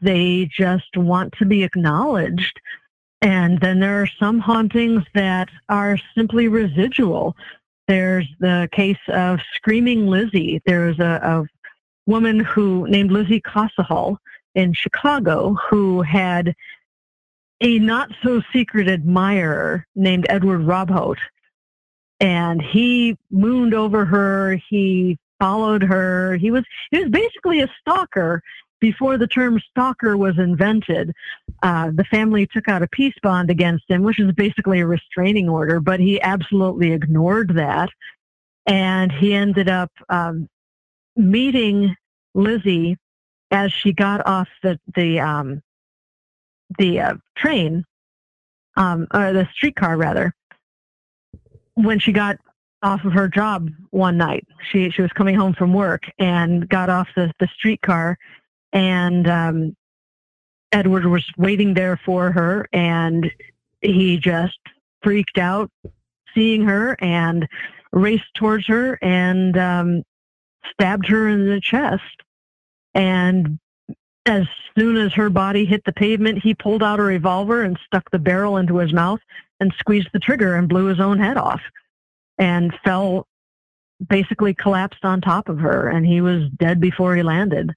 they 0.00 0.48
just 0.56 0.96
want 0.96 1.34
to 1.38 1.44
be 1.44 1.62
acknowledged. 1.62 2.60
And 3.20 3.60
then 3.60 3.80
there 3.80 4.02
are 4.02 4.08
some 4.18 4.40
hauntings 4.40 5.04
that 5.14 5.48
are 5.68 5.98
simply 6.16 6.48
residual. 6.48 7.36
There's 7.86 8.26
the 8.40 8.68
case 8.72 8.98
of 9.08 9.40
Screaming 9.54 10.06
Lizzie. 10.06 10.60
There's 10.66 10.98
a, 10.98 11.20
a 11.22 11.46
woman 12.10 12.40
who 12.40 12.86
named 12.88 13.12
Lizzie 13.12 13.40
Cossahall 13.40 14.16
in 14.54 14.72
Chicago 14.72 15.56
who 15.68 16.02
had 16.02 16.54
a 17.60 17.78
not 17.78 18.10
so 18.22 18.42
secret 18.52 18.88
admirer 18.88 19.86
named 19.94 20.26
Edward 20.28 20.62
Robhote. 20.62 21.20
And 22.18 22.60
he 22.60 23.16
mooned 23.30 23.74
over 23.74 24.04
her. 24.04 24.60
He 24.68 25.18
followed 25.40 25.82
her. 25.82 26.36
He 26.36 26.50
was 26.50 26.64
he 26.90 27.00
was 27.00 27.10
basically 27.10 27.60
a 27.60 27.72
stalker 27.80 28.42
before 28.82 29.16
the 29.16 29.28
term 29.28 29.60
stalker 29.70 30.16
was 30.16 30.36
invented, 30.38 31.12
uh, 31.62 31.92
the 31.94 32.02
family 32.02 32.48
took 32.48 32.66
out 32.66 32.82
a 32.82 32.88
peace 32.88 33.14
bond 33.22 33.48
against 33.48 33.88
him, 33.88 34.02
which 34.02 34.18
is 34.18 34.32
basically 34.32 34.80
a 34.80 34.86
restraining 34.86 35.48
order, 35.48 35.78
but 35.78 36.00
he 36.00 36.20
absolutely 36.20 36.90
ignored 36.90 37.54
that. 37.54 37.88
And 38.66 39.12
he 39.12 39.34
ended 39.34 39.68
up 39.68 39.92
um, 40.08 40.48
meeting 41.14 41.94
Lizzie 42.34 42.98
as 43.52 43.72
she 43.72 43.92
got 43.92 44.26
off 44.26 44.48
the, 44.64 44.80
the, 44.96 45.20
um, 45.20 45.62
the 46.76 46.98
uh, 46.98 47.14
train, 47.36 47.84
um, 48.76 49.06
or 49.14 49.32
the 49.32 49.48
streetcar 49.54 49.96
rather, 49.96 50.34
when 51.74 52.00
she 52.00 52.10
got 52.10 52.36
off 52.82 53.04
of 53.04 53.12
her 53.12 53.28
job 53.28 53.70
one 53.90 54.16
night. 54.16 54.44
She 54.72 54.90
she 54.90 55.02
was 55.02 55.12
coming 55.12 55.36
home 55.36 55.54
from 55.54 55.72
work 55.72 56.02
and 56.18 56.68
got 56.68 56.90
off 56.90 57.06
the, 57.14 57.32
the 57.38 57.46
streetcar 57.54 58.18
and 58.72 59.28
um, 59.28 59.76
Edward 60.72 61.06
was 61.06 61.24
waiting 61.36 61.74
there 61.74 61.98
for 62.04 62.32
her, 62.32 62.66
and 62.72 63.30
he 63.80 64.18
just 64.18 64.58
freaked 65.02 65.38
out 65.38 65.70
seeing 66.34 66.64
her 66.64 66.96
and 67.00 67.46
raced 67.92 68.32
towards 68.34 68.66
her 68.66 68.98
and 69.02 69.56
um, 69.58 70.02
stabbed 70.70 71.06
her 71.06 71.28
in 71.28 71.46
the 71.46 71.60
chest. 71.60 72.22
And 72.94 73.58
as 74.24 74.44
soon 74.78 74.96
as 74.96 75.12
her 75.12 75.28
body 75.28 75.64
hit 75.64 75.84
the 75.84 75.92
pavement, 75.92 76.42
he 76.42 76.54
pulled 76.54 76.82
out 76.82 77.00
a 77.00 77.02
revolver 77.02 77.62
and 77.62 77.78
stuck 77.84 78.10
the 78.10 78.18
barrel 78.18 78.56
into 78.56 78.78
his 78.78 78.92
mouth 78.92 79.20
and 79.60 79.74
squeezed 79.78 80.08
the 80.12 80.18
trigger 80.18 80.54
and 80.54 80.68
blew 80.68 80.86
his 80.86 81.00
own 81.00 81.18
head 81.18 81.36
off 81.36 81.60
and 82.38 82.72
fell 82.84 83.26
basically 84.08 84.54
collapsed 84.54 85.04
on 85.04 85.20
top 85.20 85.48
of 85.48 85.58
her 85.58 85.88
and 85.88 86.04
he 86.04 86.20
was 86.20 86.48
dead 86.56 86.80
before 86.80 87.14
he 87.14 87.22
landed 87.22 87.70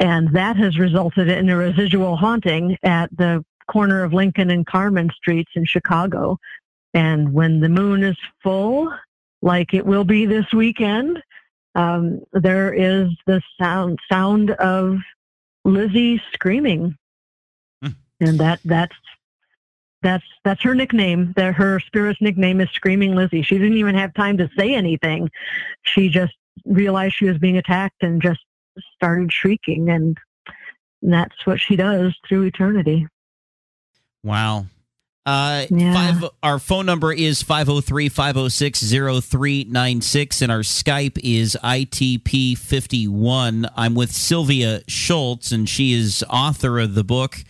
and 0.00 0.34
that 0.34 0.56
has 0.56 0.78
resulted 0.78 1.28
in 1.28 1.50
a 1.50 1.56
residual 1.56 2.16
haunting 2.16 2.76
at 2.82 3.14
the 3.16 3.44
corner 3.70 4.02
of 4.02 4.14
Lincoln 4.14 4.50
and 4.50 4.66
Carmen 4.66 5.10
Streets 5.14 5.52
in 5.54 5.64
Chicago. 5.66 6.38
And 6.94 7.32
when 7.32 7.60
the 7.60 7.68
moon 7.68 8.02
is 8.02 8.16
full, 8.42 8.92
like 9.42 9.74
it 9.74 9.86
will 9.86 10.04
be 10.04 10.26
this 10.26 10.50
weekend, 10.52 11.22
um, 11.74 12.22
there 12.32 12.72
is 12.72 13.10
the 13.26 13.40
sound 13.60 13.98
sound 14.10 14.50
of 14.52 14.96
Lizzie 15.64 16.20
screaming, 16.32 16.96
hmm. 17.82 17.90
and 18.20 18.40
that 18.40 18.58
that's 18.64 18.96
that's 20.02 20.24
that's 20.44 20.62
her 20.62 20.74
nickname. 20.74 21.32
That 21.36 21.54
her 21.54 21.78
spirit's 21.78 22.20
nickname 22.20 22.60
is 22.60 22.70
Screaming 22.70 23.14
Lizzie. 23.14 23.42
She 23.42 23.56
didn't 23.56 23.76
even 23.76 23.94
have 23.94 24.12
time 24.14 24.36
to 24.38 24.50
say 24.58 24.74
anything. 24.74 25.30
She 25.82 26.08
just 26.08 26.34
realized 26.64 27.14
she 27.14 27.26
was 27.26 27.38
being 27.38 27.56
attacked 27.56 28.02
and 28.02 28.20
just 28.20 28.40
started 28.94 29.32
shrieking, 29.32 29.88
and 29.88 30.18
that's 31.02 31.46
what 31.46 31.60
she 31.60 31.76
does 31.76 32.14
through 32.28 32.42
eternity. 32.44 33.06
Wow. 34.22 34.66
Uh, 35.26 35.66
yeah. 35.70 35.94
five, 35.94 36.24
our 36.42 36.58
phone 36.58 36.86
number 36.86 37.12
is 37.12 37.42
503 37.42 38.08
506 38.08 38.90
0396, 38.90 40.40
and 40.42 40.50
our 40.50 40.60
Skype 40.60 41.18
is 41.22 41.58
ITP51. 41.62 43.70
I'm 43.76 43.94
with 43.94 44.10
Sylvia 44.12 44.80
Shults 44.88 45.52
and 45.52 45.68
she 45.68 45.92
is 45.92 46.24
author 46.30 46.80
of 46.80 46.94
the 46.94 47.04
book 47.04 47.44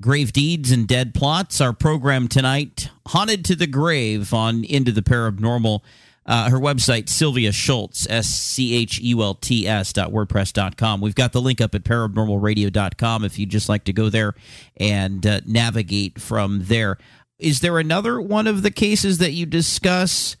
Grave 0.00 0.32
Deeds 0.32 0.72
and 0.72 0.88
Dead 0.88 1.14
Plots. 1.14 1.60
Our 1.60 1.72
program 1.72 2.26
tonight, 2.28 2.88
Haunted 3.08 3.44
to 3.44 3.54
the 3.54 3.68
Grave 3.68 4.34
on 4.34 4.64
Into 4.64 4.90
the 4.90 5.02
Paranormal. 5.02 5.82
Uh, 6.24 6.48
her 6.50 6.58
website, 6.58 7.08
Sylvia 7.08 7.50
Shults, 7.50 8.06
S 8.08 8.28
C 8.28 8.76
H 8.76 9.00
U 9.00 9.22
L 9.22 9.34
T 9.34 9.66
S 9.66 9.92
dot 9.92 10.12
WordPress 10.12 10.52
dot 10.52 10.76
com. 10.76 11.00
We've 11.00 11.14
got 11.16 11.32
the 11.32 11.40
link 11.40 11.60
up 11.60 11.74
at 11.74 11.82
paranormalradio.com 11.82 13.24
if 13.24 13.38
you'd 13.38 13.50
just 13.50 13.68
like 13.68 13.84
to 13.84 13.92
go 13.92 14.08
there 14.08 14.34
and 14.76 15.26
uh, 15.26 15.40
navigate 15.46 16.20
from 16.20 16.64
there. 16.66 16.98
Is 17.40 17.58
there 17.60 17.78
another 17.78 18.20
one 18.20 18.46
of 18.46 18.62
the 18.62 18.70
cases 18.70 19.18
that 19.18 19.32
you 19.32 19.46
discuss 19.46 20.36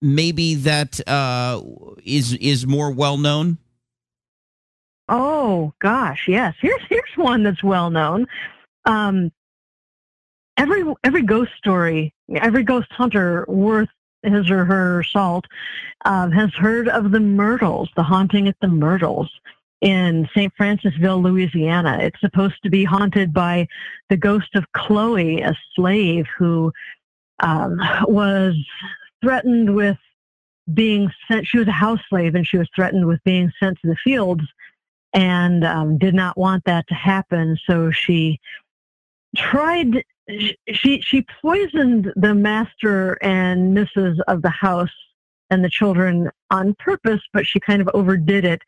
maybe 0.00 0.56
that 0.56 1.00
uh, 1.08 1.62
is 2.04 2.32
is 2.34 2.66
more 2.66 2.90
well 2.90 3.16
known? 3.16 3.58
Oh 5.08 5.72
gosh, 5.78 6.26
yes. 6.26 6.54
Here's 6.60 6.82
here's 6.88 7.16
one 7.16 7.44
that's 7.44 7.62
well 7.62 7.90
known. 7.90 8.26
Um, 8.84 9.30
every 10.56 10.84
every 11.04 11.22
ghost 11.22 11.52
story, 11.56 12.12
every 12.34 12.64
ghost 12.64 12.90
hunter 12.90 13.44
worth 13.46 13.88
his 14.22 14.50
or 14.50 14.64
her 14.64 15.02
salt 15.02 15.46
um, 16.04 16.30
has 16.32 16.52
heard 16.54 16.88
of 16.88 17.10
the 17.10 17.20
Myrtles, 17.20 17.88
the 17.96 18.02
haunting 18.02 18.48
at 18.48 18.56
the 18.60 18.68
Myrtles 18.68 19.30
in 19.80 20.28
St. 20.34 20.52
Francisville, 20.58 21.22
Louisiana. 21.22 21.98
It's 22.00 22.20
supposed 22.20 22.62
to 22.62 22.70
be 22.70 22.84
haunted 22.84 23.32
by 23.34 23.66
the 24.08 24.16
ghost 24.16 24.54
of 24.54 24.64
Chloe, 24.72 25.40
a 25.40 25.56
slave 25.74 26.26
who 26.38 26.72
um, 27.40 27.78
was 28.04 28.54
threatened 29.22 29.74
with 29.74 29.98
being 30.72 31.10
sent. 31.28 31.46
She 31.46 31.58
was 31.58 31.68
a 31.68 31.72
house 31.72 32.00
slave 32.08 32.34
and 32.36 32.46
she 32.46 32.58
was 32.58 32.68
threatened 32.74 33.06
with 33.06 33.22
being 33.24 33.52
sent 33.60 33.78
to 33.80 33.88
the 33.88 33.96
fields 33.96 34.44
and 35.12 35.64
um, 35.64 35.98
did 35.98 36.14
not 36.14 36.38
want 36.38 36.64
that 36.64 36.86
to 36.88 36.94
happen. 36.94 37.58
So 37.66 37.90
she 37.90 38.40
tried. 39.36 40.04
She 40.28 41.00
she 41.00 41.26
poisoned 41.42 42.12
the 42.16 42.34
master 42.34 43.18
and 43.22 43.74
missus 43.74 44.20
of 44.28 44.42
the 44.42 44.50
house 44.50 44.90
and 45.50 45.64
the 45.64 45.70
children 45.70 46.30
on 46.50 46.74
purpose, 46.78 47.20
but 47.32 47.46
she 47.46 47.60
kind 47.60 47.82
of 47.82 47.90
overdid 47.92 48.44
it. 48.44 48.62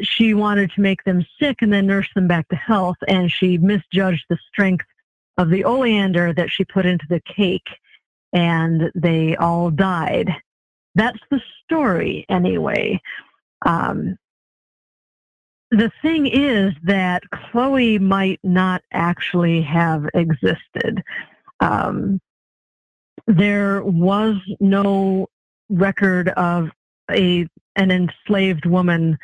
She 0.00 0.34
wanted 0.34 0.70
to 0.72 0.80
make 0.80 1.04
them 1.04 1.24
sick 1.40 1.58
and 1.60 1.72
then 1.72 1.86
nurse 1.86 2.08
them 2.14 2.26
back 2.26 2.48
to 2.48 2.56
health, 2.56 2.96
and 3.08 3.30
she 3.30 3.58
misjudged 3.58 4.24
the 4.28 4.38
strength 4.48 4.86
of 5.38 5.50
the 5.50 5.64
oleander 5.64 6.32
that 6.34 6.50
she 6.50 6.64
put 6.64 6.86
into 6.86 7.06
the 7.08 7.20
cake, 7.20 7.68
and 8.32 8.90
they 8.94 9.36
all 9.36 9.70
died. 9.70 10.30
That's 10.94 11.20
the 11.30 11.40
story, 11.64 12.26
anyway. 12.28 13.00
Um, 13.64 14.18
the 15.70 15.90
thing 16.02 16.26
is 16.26 16.72
that 16.82 17.22
Chloe 17.30 17.98
might 17.98 18.40
not 18.42 18.82
actually 18.92 19.62
have 19.62 20.06
existed. 20.14 21.02
Um, 21.60 22.20
there 23.26 23.82
was 23.82 24.36
no 24.58 25.28
record 25.68 26.30
of 26.30 26.70
a 27.10 27.46
an 27.76 27.90
enslaved 27.90 28.66
woman 28.66 29.16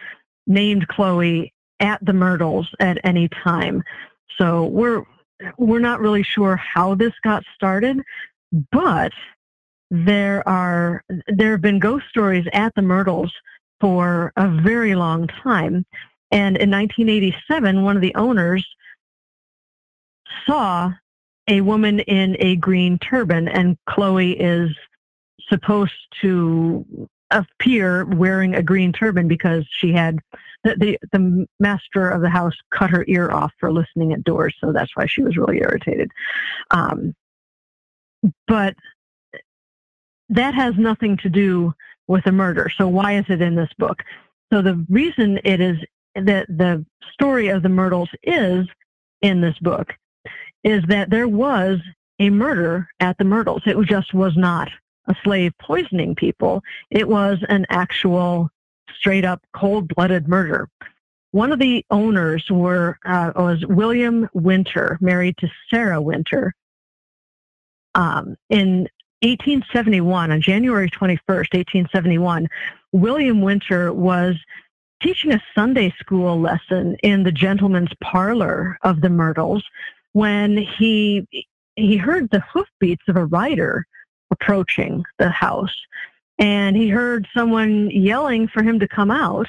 named 0.46 0.86
Chloe 0.88 1.52
at 1.80 2.04
the 2.04 2.12
Myrtles 2.12 2.68
at 2.78 2.98
any 3.04 3.28
time. 3.28 3.82
So 4.38 4.66
we're 4.66 5.02
we're 5.58 5.80
not 5.80 6.00
really 6.00 6.22
sure 6.22 6.56
how 6.56 6.94
this 6.94 7.12
got 7.24 7.42
started, 7.54 8.00
but 8.70 9.12
there 9.90 10.46
are 10.48 11.02
there 11.28 11.52
have 11.52 11.60
been 11.60 11.78
ghost 11.78 12.06
stories 12.08 12.46
at 12.52 12.74
the 12.74 12.82
Myrtles 12.82 13.32
for 13.80 14.32
a 14.36 14.48
very 14.48 14.94
long 14.94 15.26
time. 15.26 15.84
And 16.30 16.56
in 16.56 16.70
1987, 16.70 17.82
one 17.82 17.96
of 17.96 18.02
the 18.02 18.14
owners 18.14 18.66
saw 20.46 20.92
a 21.48 21.60
woman 21.60 22.00
in 22.00 22.36
a 22.40 22.56
green 22.56 22.98
turban, 22.98 23.48
and 23.48 23.76
Chloe 23.88 24.32
is 24.32 24.70
supposed 25.48 25.92
to 26.20 27.08
appear 27.30 28.04
wearing 28.04 28.54
a 28.54 28.62
green 28.62 28.92
turban 28.92 29.28
because 29.28 29.66
she 29.70 29.92
had 29.92 30.18
the, 30.64 30.76
the, 30.76 30.98
the 31.12 31.46
master 31.60 32.08
of 32.08 32.22
the 32.22 32.30
house 32.30 32.54
cut 32.72 32.90
her 32.90 33.04
ear 33.08 33.30
off 33.30 33.52
for 33.58 33.72
listening 33.72 34.12
at 34.12 34.24
doors, 34.24 34.54
so 34.60 34.72
that's 34.72 34.96
why 34.96 35.06
she 35.06 35.22
was 35.22 35.36
really 35.36 35.58
irritated. 35.58 36.10
Um, 36.70 37.14
but 38.48 38.74
that 40.28 40.54
has 40.54 40.74
nothing 40.76 41.16
to 41.18 41.28
do 41.28 41.72
with 42.08 42.26
a 42.26 42.32
murder. 42.32 42.68
So 42.76 42.88
why 42.88 43.16
is 43.16 43.24
it 43.28 43.40
in 43.40 43.54
this 43.54 43.70
book? 43.78 44.02
So 44.52 44.62
the 44.62 44.84
reason 44.88 45.38
it 45.44 45.60
is 45.60 45.78
that 46.24 46.46
the 46.48 46.84
story 47.12 47.48
of 47.48 47.62
the 47.62 47.68
Myrtles 47.68 48.10
is 48.22 48.66
in 49.22 49.40
this 49.40 49.58
book 49.60 49.94
is 50.64 50.82
that 50.88 51.10
there 51.10 51.28
was 51.28 51.78
a 52.18 52.30
murder 52.30 52.88
at 53.00 53.16
the 53.18 53.24
Myrtles. 53.24 53.62
It 53.66 53.76
just 53.86 54.14
was 54.14 54.36
not 54.36 54.68
a 55.06 55.14
slave 55.22 55.52
poisoning 55.60 56.14
people. 56.14 56.62
It 56.90 57.08
was 57.08 57.38
an 57.48 57.66
actual 57.70 58.50
straight 58.98 59.24
up 59.24 59.42
cold 59.54 59.88
blooded 59.88 60.28
murder. 60.28 60.68
One 61.32 61.52
of 61.52 61.58
the 61.58 61.84
owners 61.90 62.44
were 62.50 62.98
uh, 63.04 63.32
was 63.36 63.64
William 63.66 64.28
Winter, 64.32 64.96
married 65.00 65.36
to 65.38 65.48
Sarah 65.68 66.00
Winter. 66.00 66.54
Um, 67.94 68.36
in 68.50 68.88
1871, 69.22 70.32
on 70.32 70.40
January 70.40 70.90
21st, 70.90 71.54
1871, 71.54 72.48
William 72.92 73.40
Winter 73.42 73.92
was 73.92 74.36
teaching 75.02 75.32
a 75.32 75.42
Sunday 75.54 75.92
school 75.98 76.40
lesson 76.40 76.96
in 77.02 77.22
the 77.22 77.32
gentleman's 77.32 77.92
parlor 78.02 78.78
of 78.82 79.00
the 79.00 79.10
Myrtles 79.10 79.64
when 80.12 80.56
he 80.56 81.26
he 81.76 81.96
heard 81.96 82.30
the 82.30 82.40
hoofbeats 82.40 83.02
of 83.08 83.16
a 83.16 83.26
rider 83.26 83.86
approaching 84.30 85.04
the 85.18 85.28
house. 85.28 85.76
And 86.38 86.76
he 86.76 86.88
heard 86.88 87.26
someone 87.34 87.90
yelling 87.90 88.48
for 88.48 88.62
him 88.62 88.78
to 88.80 88.88
come 88.88 89.10
out. 89.10 89.46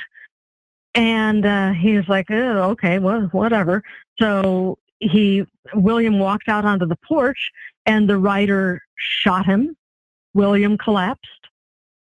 And 0.93 1.45
uh, 1.45 1.71
he 1.71 1.95
was 1.95 2.07
like 2.07 2.29
oh, 2.29 2.63
okay 2.71 2.99
well 2.99 3.21
whatever. 3.31 3.83
So 4.19 4.77
he 4.99 5.45
william 5.73 6.17
walked 6.17 6.49
out 6.49 6.65
onto 6.65 6.85
the 6.85 6.97
porch 7.07 7.51
and 7.85 8.09
the 8.09 8.17
rider 8.17 8.81
shot 8.95 9.45
him. 9.45 9.75
William 10.33 10.77
collapsed 10.77 11.47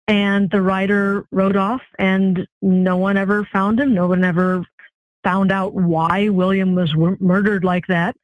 and 0.10 0.50
the 0.50 0.62
rider 0.62 1.26
rode 1.32 1.56
off 1.56 1.84
and 2.00 2.46
no 2.64 2.98
one 2.98 3.16
ever 3.16 3.46
found 3.46 3.80
him. 3.80 3.94
No 3.94 4.08
one 4.08 4.24
ever 4.24 4.66
found 5.24 5.52
out 5.52 5.74
why 5.76 6.30
william 6.30 6.74
was 6.74 6.92
w- 6.92 7.18
murdered 7.20 7.64
like 7.64 7.86
that. 7.88 8.16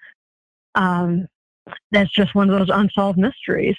Um, 0.74 1.28
that's 1.92 2.12
just 2.12 2.34
one 2.34 2.50
of 2.50 2.58
those 2.58 2.76
unsolved 2.76 3.20
mysteries. 3.20 3.78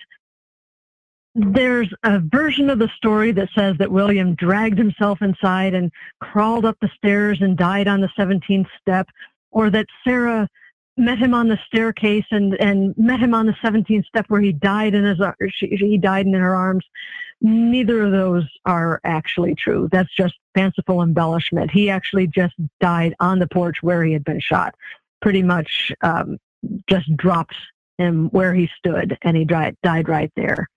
There's 1.34 1.92
a 2.04 2.20
version 2.20 2.70
of 2.70 2.78
the 2.78 2.90
story 2.96 3.32
that 3.32 3.50
says 3.54 3.76
that 3.78 3.90
William 3.90 4.34
dragged 4.36 4.78
himself 4.78 5.20
inside 5.20 5.74
and 5.74 5.90
crawled 6.20 6.64
up 6.64 6.78
the 6.80 6.90
stairs 6.96 7.38
and 7.42 7.58
died 7.58 7.88
on 7.88 8.00
the 8.00 8.08
17th 8.18 8.68
step, 8.80 9.08
or 9.50 9.68
that 9.70 9.86
Sarah 10.02 10.48
met 10.96 11.18
him 11.18 11.34
on 11.34 11.48
the 11.48 11.58
staircase 11.66 12.24
and, 12.30 12.54
and 12.54 12.96
met 12.96 13.20
him 13.20 13.34
on 13.34 13.44
the 13.46 13.52
17th 13.62 14.06
step 14.06 14.24
where 14.28 14.40
he 14.40 14.52
died 14.52 14.94
in 14.94 15.04
his 15.04 15.20
she, 15.50 15.66
he 15.76 15.98
died 15.98 16.26
in 16.26 16.32
her 16.32 16.54
arms. 16.54 16.84
Neither 17.42 18.02
of 18.02 18.12
those 18.12 18.44
are 18.64 19.00
actually 19.04 19.54
true. 19.54 19.88
That's 19.92 20.14
just 20.14 20.34
fanciful 20.54 21.02
embellishment. 21.02 21.70
He 21.70 21.90
actually 21.90 22.26
just 22.26 22.54
died 22.80 23.14
on 23.20 23.38
the 23.38 23.46
porch 23.46 23.82
where 23.82 24.02
he 24.04 24.12
had 24.12 24.24
been 24.24 24.40
shot. 24.40 24.74
Pretty 25.20 25.42
much 25.42 25.92
um, 26.02 26.38
just 26.88 27.14
dropped 27.16 27.54
him 27.98 28.28
where 28.30 28.54
he 28.54 28.70
stood, 28.78 29.16
and 29.22 29.36
he 29.36 29.44
died, 29.44 29.76
died 29.82 30.08
right 30.08 30.32
there. 30.36 30.68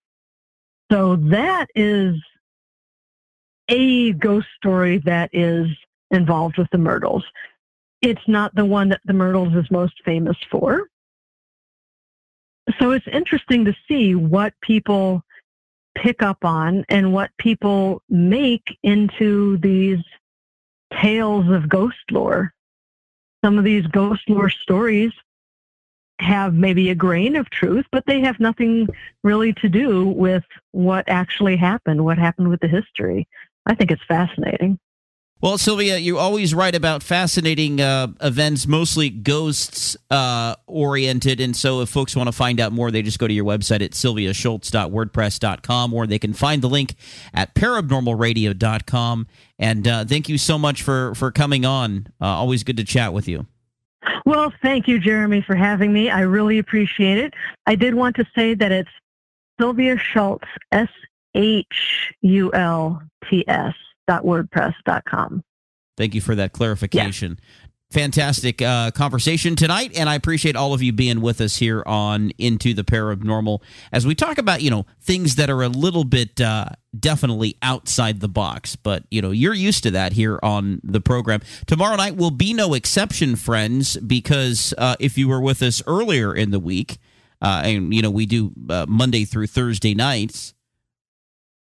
So 0.91 1.15
that 1.17 1.67
is 1.75 2.15
a 3.69 4.13
ghost 4.13 4.47
story 4.57 4.97
that 4.99 5.29
is 5.33 5.67
involved 6.11 6.57
with 6.57 6.69
the 6.71 6.77
Myrtles. 6.77 7.23
It's 8.01 8.27
not 8.27 8.53
the 8.55 8.65
one 8.65 8.89
that 8.89 9.01
the 9.05 9.13
Myrtles 9.13 9.53
is 9.55 9.69
most 9.69 9.93
famous 10.03 10.37
for. 10.49 10.87
So 12.79 12.91
it's 12.91 13.07
interesting 13.07 13.65
to 13.65 13.75
see 13.87 14.15
what 14.15 14.53
people 14.61 15.23
pick 16.01 16.23
up 16.23 16.45
on 16.45 16.85
and 16.89 17.13
what 17.13 17.29
people 17.37 18.01
make 18.09 18.77
into 18.83 19.57
these 19.57 19.99
tales 21.01 21.49
of 21.49 21.69
ghost 21.69 21.97
lore. 22.11 22.53
Some 23.43 23.57
of 23.57 23.63
these 23.63 23.85
ghost 23.87 24.29
lore 24.29 24.49
stories 24.49 25.11
have 26.19 26.53
maybe 26.53 26.89
a 26.89 26.95
grain 26.95 27.35
of 27.35 27.49
truth, 27.49 27.85
but 27.91 28.05
they 28.05 28.21
have 28.21 28.39
nothing 28.39 28.87
really 29.23 29.53
to 29.53 29.69
do 29.69 30.07
with 30.07 30.43
what 30.71 31.07
actually 31.07 31.55
happened, 31.55 32.03
what 32.03 32.17
happened 32.17 32.49
with 32.49 32.59
the 32.59 32.67
history. 32.67 33.27
I 33.65 33.75
think 33.75 33.91
it's 33.91 34.03
fascinating. 34.07 34.79
Well, 35.41 35.57
Sylvia, 35.57 35.97
you 35.97 36.17
always 36.17 36.53
write 36.53 36.75
about 36.75 37.01
fascinating 37.01 37.79
uh, 37.79 38.07
events, 38.19 38.67
mostly 38.67 39.09
ghosts 39.09 39.95
uh, 40.11 40.55
oriented. 40.67 41.39
And 41.39 41.55
so, 41.55 41.79
if 41.79 41.87
folks 41.87 42.13
want 42.13 42.27
to 42.27 42.33
find 42.33 42.59
out 42.59 42.73
more, 42.73 42.91
they 42.91 43.01
just 43.01 43.19
go 43.19 43.27
to 43.27 43.33
your 43.33 43.45
website 43.45 43.81
at 43.81 43.91
sylviashults.wordpress.com, 43.91 45.93
or 45.93 46.07
they 46.07 46.19
can 46.19 46.33
find 46.33 46.61
the 46.61 46.67
link 46.67 46.95
at 47.33 47.55
paranormalradio.com. 47.55 49.27
And 49.57 49.87
uh, 49.87 50.03
thank 50.03 50.27
you 50.27 50.37
so 50.37 50.57
much 50.57 50.83
for, 50.83 51.15
for 51.15 51.31
coming 51.31 51.63
on. 51.63 52.07
Uh, 52.19 52.25
always 52.25 52.65
good 52.65 52.75
to 52.75 52.83
chat 52.83 53.13
with 53.13 53.29
you. 53.29 53.47
Well, 54.25 54.51
thank 54.61 54.89
you, 54.89 54.99
Jeremy, 54.99 55.41
for 55.41 55.55
having 55.55 55.93
me. 55.93 56.09
I 56.09 56.19
really 56.21 56.59
appreciate 56.59 57.17
it. 57.17 57.33
I 57.65 57.75
did 57.75 57.95
want 57.95 58.17
to 58.17 58.25
say 58.35 58.55
that 58.55 58.73
it's 58.73 58.91
Sylvia 59.57 59.95
Shults, 59.95 60.47
S 60.73 60.89
H 61.33 62.13
U 62.21 62.51
L 62.51 63.01
T 63.29 63.47
S 63.47 63.73
dot 64.09 64.23
wordpress 64.23 64.73
dot 64.85 65.03
com. 65.05 65.43
Thank 65.97 66.15
you 66.15 66.21
for 66.21 66.35
that 66.35 66.51
clarification. 66.51 67.39
fantastic 67.91 68.61
uh, 68.61 68.91
conversation 68.91 69.55
tonight, 69.55 69.91
and 69.97 70.07
I 70.07 70.15
appreciate 70.15 70.55
all 70.55 70.73
of 70.73 70.81
you 70.81 70.93
being 70.93 71.21
with 71.21 71.41
us 71.41 71.57
here 71.57 71.81
on 71.85 72.31
Into 72.37 72.73
the 72.73 72.83
Paranormal 72.83 73.61
as 73.91 74.05
we 74.05 74.15
talk 74.15 74.37
about 74.37 74.61
you 74.61 74.69
know 74.69 74.85
things 75.01 75.35
that 75.35 75.49
are 75.49 75.63
a 75.63 75.69
little 75.69 76.03
bit 76.03 76.39
uh, 76.39 76.65
definitely 76.97 77.57
outside 77.61 78.19
the 78.19 78.29
box, 78.29 78.75
but 78.75 79.03
you 79.09 79.21
know 79.21 79.31
you're 79.31 79.53
used 79.53 79.83
to 79.83 79.91
that 79.91 80.13
here 80.13 80.39
on 80.43 80.81
the 80.83 81.01
program. 81.01 81.41
Tomorrow 81.65 81.95
night 81.97 82.15
will 82.15 82.31
be 82.31 82.53
no 82.53 82.73
exception, 82.73 83.35
friends, 83.35 83.97
because 83.97 84.73
uh, 84.77 84.95
if 84.99 85.17
you 85.17 85.27
were 85.27 85.41
with 85.41 85.61
us 85.61 85.81
earlier 85.87 86.33
in 86.33 86.51
the 86.51 86.59
week, 86.59 86.99
uh, 87.41 87.63
and 87.65 87.93
you 87.93 88.01
know 88.01 88.11
we 88.11 88.25
do 88.25 88.51
uh, 88.69 88.85
Monday 88.87 89.25
through 89.25 89.47
Thursday 89.47 89.95
nights 89.95 90.53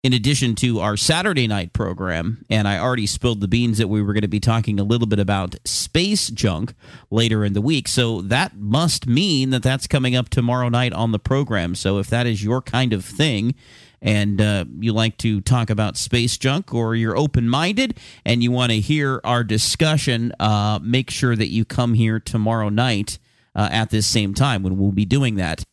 in 0.04 0.14
addition 0.14 0.56
to 0.56 0.80
our 0.80 0.96
Saturday 0.96 1.48
night 1.48 1.74
program, 1.74 2.46
and 2.50 2.68
I 2.68 2.78
already 2.80 3.08
spilled 3.08 3.42
the 3.42 3.48
beans 3.48 3.78
that 3.78 3.88
we 3.88 4.02
were 4.02 4.14
going 4.14 4.22
to 4.22 4.28
be 4.28 4.40
talking 4.40 4.80
a 4.80 4.84
little 4.84 5.08
bit 5.08 5.20
about 5.20 5.56
space 5.66 6.30
junk 6.30 6.74
later 7.10 7.44
in 7.44 7.54
the 7.54 7.62
week. 7.62 7.88
So 7.88 8.22
that 8.22 8.56
must 8.56 9.08
mean 9.08 9.50
that 9.50 9.64
that's 9.64 9.88
coming 9.88 10.16
up 10.16 10.30
tomorrow 10.30 10.70
night 10.70 10.94
on 10.94 11.12
the 11.12 11.20
program. 11.20 11.76
So 11.76 11.98
if 11.98 12.08
that 12.08 12.28
is 12.28 12.44
your 12.44 12.62
kind 12.62 12.94
of 12.94 13.04
thing, 13.04 13.56
and 14.02 14.40
uh, 14.40 14.66
you 14.80 14.94
like 14.94 15.18
to 15.18 15.42
talk 15.42 15.70
about 15.70 15.98
space 15.98 16.38
junk 16.38 16.74
or 16.74 16.96
you're 16.96 17.18
open 17.18 17.50
minded 17.50 17.98
and 18.24 18.44
you 18.44 18.52
want 18.52 18.72
to 18.72 18.80
hear 18.80 19.20
our 19.24 19.44
discussion, 19.44 20.32
uh, 20.40 20.80
make 20.82 21.10
sure 21.10 21.36
that 21.36 21.48
you 21.48 21.66
come 21.66 21.96
here 21.96 22.20
tomorrow 22.20 22.70
night 22.70 23.18
uh, 23.56 23.68
at 23.72 23.90
this 23.90 24.06
same 24.06 24.34
time 24.34 24.62
when 24.62 24.78
we'll 24.78 24.92
be 24.92 25.06
doing 25.06 25.36
that. 25.36 25.64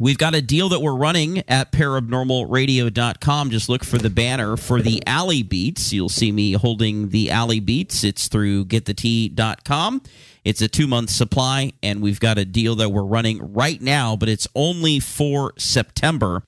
We've 0.00 0.18
got 0.18 0.34
a 0.34 0.42
deal 0.42 0.68
that 0.70 0.80
we're 0.80 0.96
running 0.96 1.44
at 1.48 1.70
paranormalradio.com. 1.70 3.50
Just 3.50 3.68
look 3.68 3.84
for 3.84 3.96
the 3.96 4.10
banner 4.10 4.56
for 4.56 4.82
the 4.82 5.00
Alley 5.06 5.44
Beats. 5.44 5.92
You'll 5.92 6.08
see 6.08 6.32
me 6.32 6.54
holding 6.54 7.10
the 7.10 7.30
Alley 7.30 7.60
Beats. 7.60 8.02
It's 8.02 8.26
through 8.26 8.64
getthetea.com. 8.64 10.02
It's 10.44 10.60
a 10.60 10.66
two 10.66 10.88
month 10.88 11.10
supply, 11.10 11.74
and 11.80 12.02
we've 12.02 12.18
got 12.18 12.38
a 12.38 12.44
deal 12.44 12.74
that 12.74 12.88
we're 12.88 13.04
running 13.04 13.52
right 13.52 13.80
now, 13.80 14.16
but 14.16 14.28
it's 14.28 14.48
only 14.56 14.98
for 14.98 15.52
September. 15.58 16.42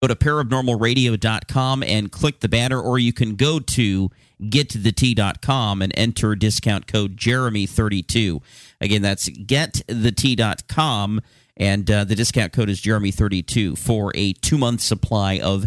Go 0.00 0.08
to 0.08 0.16
paranormalradio.com 0.16 1.82
and 1.82 2.10
click 2.10 2.40
the 2.40 2.48
banner, 2.48 2.80
or 2.80 2.98
you 2.98 3.12
can 3.12 3.36
go 3.36 3.60
to 3.60 4.10
getthetea.com 4.42 5.82
and 5.82 5.92
enter 5.96 6.34
discount 6.34 6.86
code 6.86 7.16
Jeremy32. 7.18 8.40
Again, 8.80 9.02
that's 9.02 9.28
getthetea.com 9.28 11.20
and 11.56 11.90
uh, 11.90 12.04
the 12.04 12.14
discount 12.14 12.52
code 12.52 12.68
is 12.68 12.80
Jeremy32 12.80 13.78
for 13.78 14.12
a 14.14 14.32
two 14.34 14.58
month 14.58 14.80
supply 14.80 15.38
of 15.38 15.66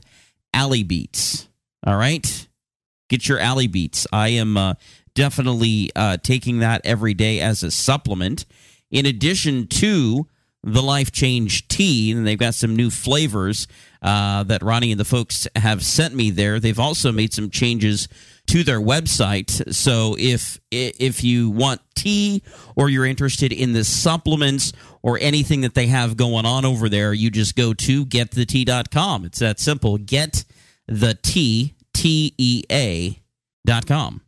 Alley 0.53 0.83
Beats. 0.83 1.47
All 1.85 1.97
right? 1.97 2.47
Get 3.09 3.27
your 3.27 3.39
Alley 3.39 3.67
Beats. 3.67 4.05
I 4.11 4.29
am 4.29 4.55
uh, 4.55 4.75
definitely 5.15 5.91
uh, 5.95 6.17
taking 6.17 6.59
that 6.59 6.81
every 6.83 7.13
day 7.13 7.39
as 7.39 7.63
a 7.63 7.71
supplement. 7.71 8.45
In 8.91 9.05
addition 9.05 9.67
to 9.67 10.27
the 10.63 10.81
Life 10.81 11.11
Change 11.11 11.67
tea, 11.67 12.11
and 12.11 12.27
they've 12.27 12.37
got 12.37 12.53
some 12.53 12.75
new 12.75 12.89
flavors 12.89 13.67
uh, 14.01 14.43
that 14.43 14.61
Ronnie 14.61 14.91
and 14.91 14.99
the 14.99 15.05
folks 15.05 15.47
have 15.55 15.83
sent 15.83 16.13
me 16.13 16.31
there. 16.31 16.59
They've 16.59 16.79
also 16.79 17.11
made 17.11 17.33
some 17.33 17.49
changes 17.49 18.07
to 18.49 18.63
their 18.63 18.81
website. 18.81 19.73
So 19.73 20.15
if 20.17 20.59
if 20.71 21.23
you 21.23 21.51
want 21.51 21.81
tea 21.95 22.41
or 22.75 22.89
you're 22.89 23.05
interested 23.05 23.53
in 23.53 23.73
the 23.73 23.83
supplements 23.83 24.73
or 25.03 25.19
anything 25.21 25.61
that 25.61 25.75
they 25.75 25.87
have 25.87 26.17
going 26.17 26.45
on 26.45 26.65
over 26.65 26.89
there, 26.89 27.13
you 27.13 27.29
just 27.29 27.55
go 27.55 27.73
to 27.73 28.05
getthetea.com. 28.05 29.25
It's 29.25 29.39
that 29.39 29.59
simple. 29.59 29.97
Get 29.99 30.45
the 30.87 31.13
T 31.21 31.75
T 31.93 32.33
E 32.37 32.63
A 32.71 33.19
dot 33.65 33.85
com 33.85 34.21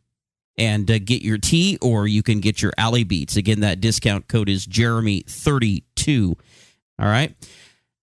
and 0.56 0.88
uh, 0.88 1.00
get 1.00 1.22
your 1.22 1.38
tea 1.38 1.78
or 1.82 2.06
you 2.06 2.22
can 2.22 2.38
get 2.38 2.62
your 2.62 2.72
alley 2.78 3.02
beats. 3.02 3.36
Again, 3.36 3.60
that 3.60 3.80
discount 3.80 4.28
code 4.28 4.48
is 4.48 4.66
Jeremy32. 4.68 6.38
All 6.98 7.06
right. 7.06 7.34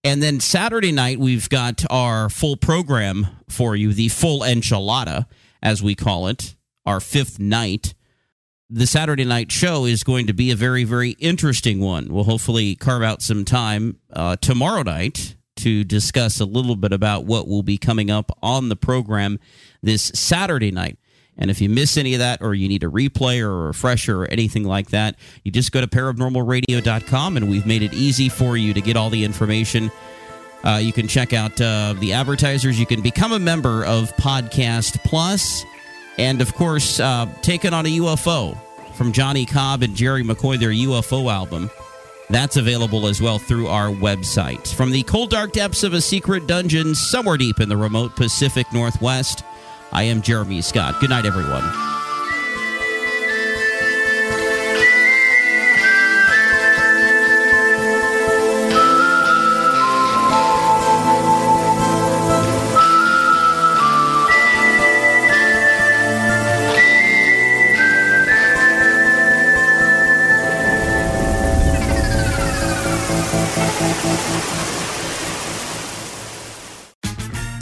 And 0.03 0.21
then 0.21 0.39
Saturday 0.41 0.91
night, 0.91 1.19
we've 1.19 1.47
got 1.49 1.84
our 1.89 2.29
full 2.29 2.58
program 2.58 3.27
for 3.47 3.75
you, 3.75 3.93
the 3.93 4.10
full 4.10 4.41
enchilada 4.41 5.25
as 5.62 5.84
we 5.84 5.95
call 5.95 6.28
it, 6.28 6.56
our 6.86 7.00
fifth 7.00 7.39
night. 7.39 7.93
The 8.69 8.86
Saturday 8.86 9.26
night 9.26 9.52
show 9.52 9.86
is 9.86 10.04
going 10.04 10.28
to 10.28 10.34
be 10.34 10.52
a 10.52 10.56
very, 10.56 10.84
very 10.84 11.12
interesting 11.12 11.80
one. 11.80 12.13
We'll 12.13 12.24
hopefully 12.24 12.76
carve 12.76 13.02
out 13.02 13.22
some 13.22 13.43
time 13.43 13.98
uh, 14.13 14.36
tomorrow 14.36 14.84
night 14.84 15.36
to 15.58 15.84
discuss 15.84 16.39
a 16.39 16.45
little 16.45 16.76
bit 16.76 16.93
about 16.93 17.26
what 17.26 17.48
will 17.48 17.63
be 17.63 17.78
coming 17.78 18.10
up 18.10 18.32
on 18.41 18.69
the 18.69 18.76
program 18.76 19.39
this 19.82 20.04
Saturday 20.13 20.72
night. 20.72 20.98
And 21.38 21.50
if 21.50 21.62
you 21.62 21.69
miss 21.69 21.98
any 21.98 22.13
of 22.13 22.19
that, 22.19 22.41
or 22.41 22.54
you 22.54 22.67
need 22.67 22.84
a 22.84 22.88
replay 22.88 23.41
or 23.41 23.50
a 23.50 23.67
refresher 23.67 24.24
or 24.24 24.28
anything 24.28 24.65
like 24.65 24.89
that, 24.89 25.15
you 25.43 25.52
just 25.52 25.72
go 25.72 25.80
to 25.80 25.88
paranormalradio.com 25.88 27.38
and 27.38 27.50
we've 27.50 27.65
made 27.65 27.82
it 27.82 27.93
easy 27.93 28.28
for 28.28 28.58
you 28.58 28.74
to 28.74 28.82
get 28.82 28.98
all 28.98 29.10
the 29.10 29.24
information 29.24 29.89
uh, 30.63 30.80
you 30.82 30.93
can 30.93 31.08
check 31.08 31.34
out 31.34 31.60
uh, 31.62 31.93
the 32.00 32.13
advertisers. 32.13 32.80
You 32.80 32.86
can 32.86 33.02
become 33.02 33.32
a 33.32 33.39
member 33.39 33.86
of 33.86 34.15
Podcast 34.17 35.04
Plus, 35.04 35.63
and 36.17 36.41
of 36.41 36.54
course, 36.54 37.00
uh, 37.00 37.28
Taken 37.41 37.74
on 37.74 37.86
a 37.86 37.98
UFO 37.98 38.58
from 38.95 39.12
Johnny 39.12 39.45
Cobb 39.45 39.84
and 39.84 39.95
Jerry 39.95 40.24
McCoy, 40.24 40.60
their 40.60 40.72
UFO 40.72 41.32
album. 41.32 41.69
That's 42.30 42.58
available 42.58 43.08
as 43.08 43.22
well 43.22 43.39
through 43.39 43.67
our 43.67 43.88
website. 43.88 44.67
From 44.76 44.91
the 44.91 45.04
cold, 45.04 45.32
dark 45.32 45.52
depths 45.52 45.84
of 45.84 45.93
a 45.93 46.02
secret 46.02 46.45
dungeon 46.45 46.93
somewhere 46.93 47.38
deep 47.38 47.60
in 47.60 47.69
the 47.69 47.78
remote 47.78 48.15
Pacific 48.15 48.67
Northwest, 48.72 49.43
I 49.91 50.04
am 50.04 50.22
Jeremy 50.22 50.62
Scott. 50.62 51.00
Good 51.00 51.10
night, 51.10 51.26
everyone. 51.26 51.98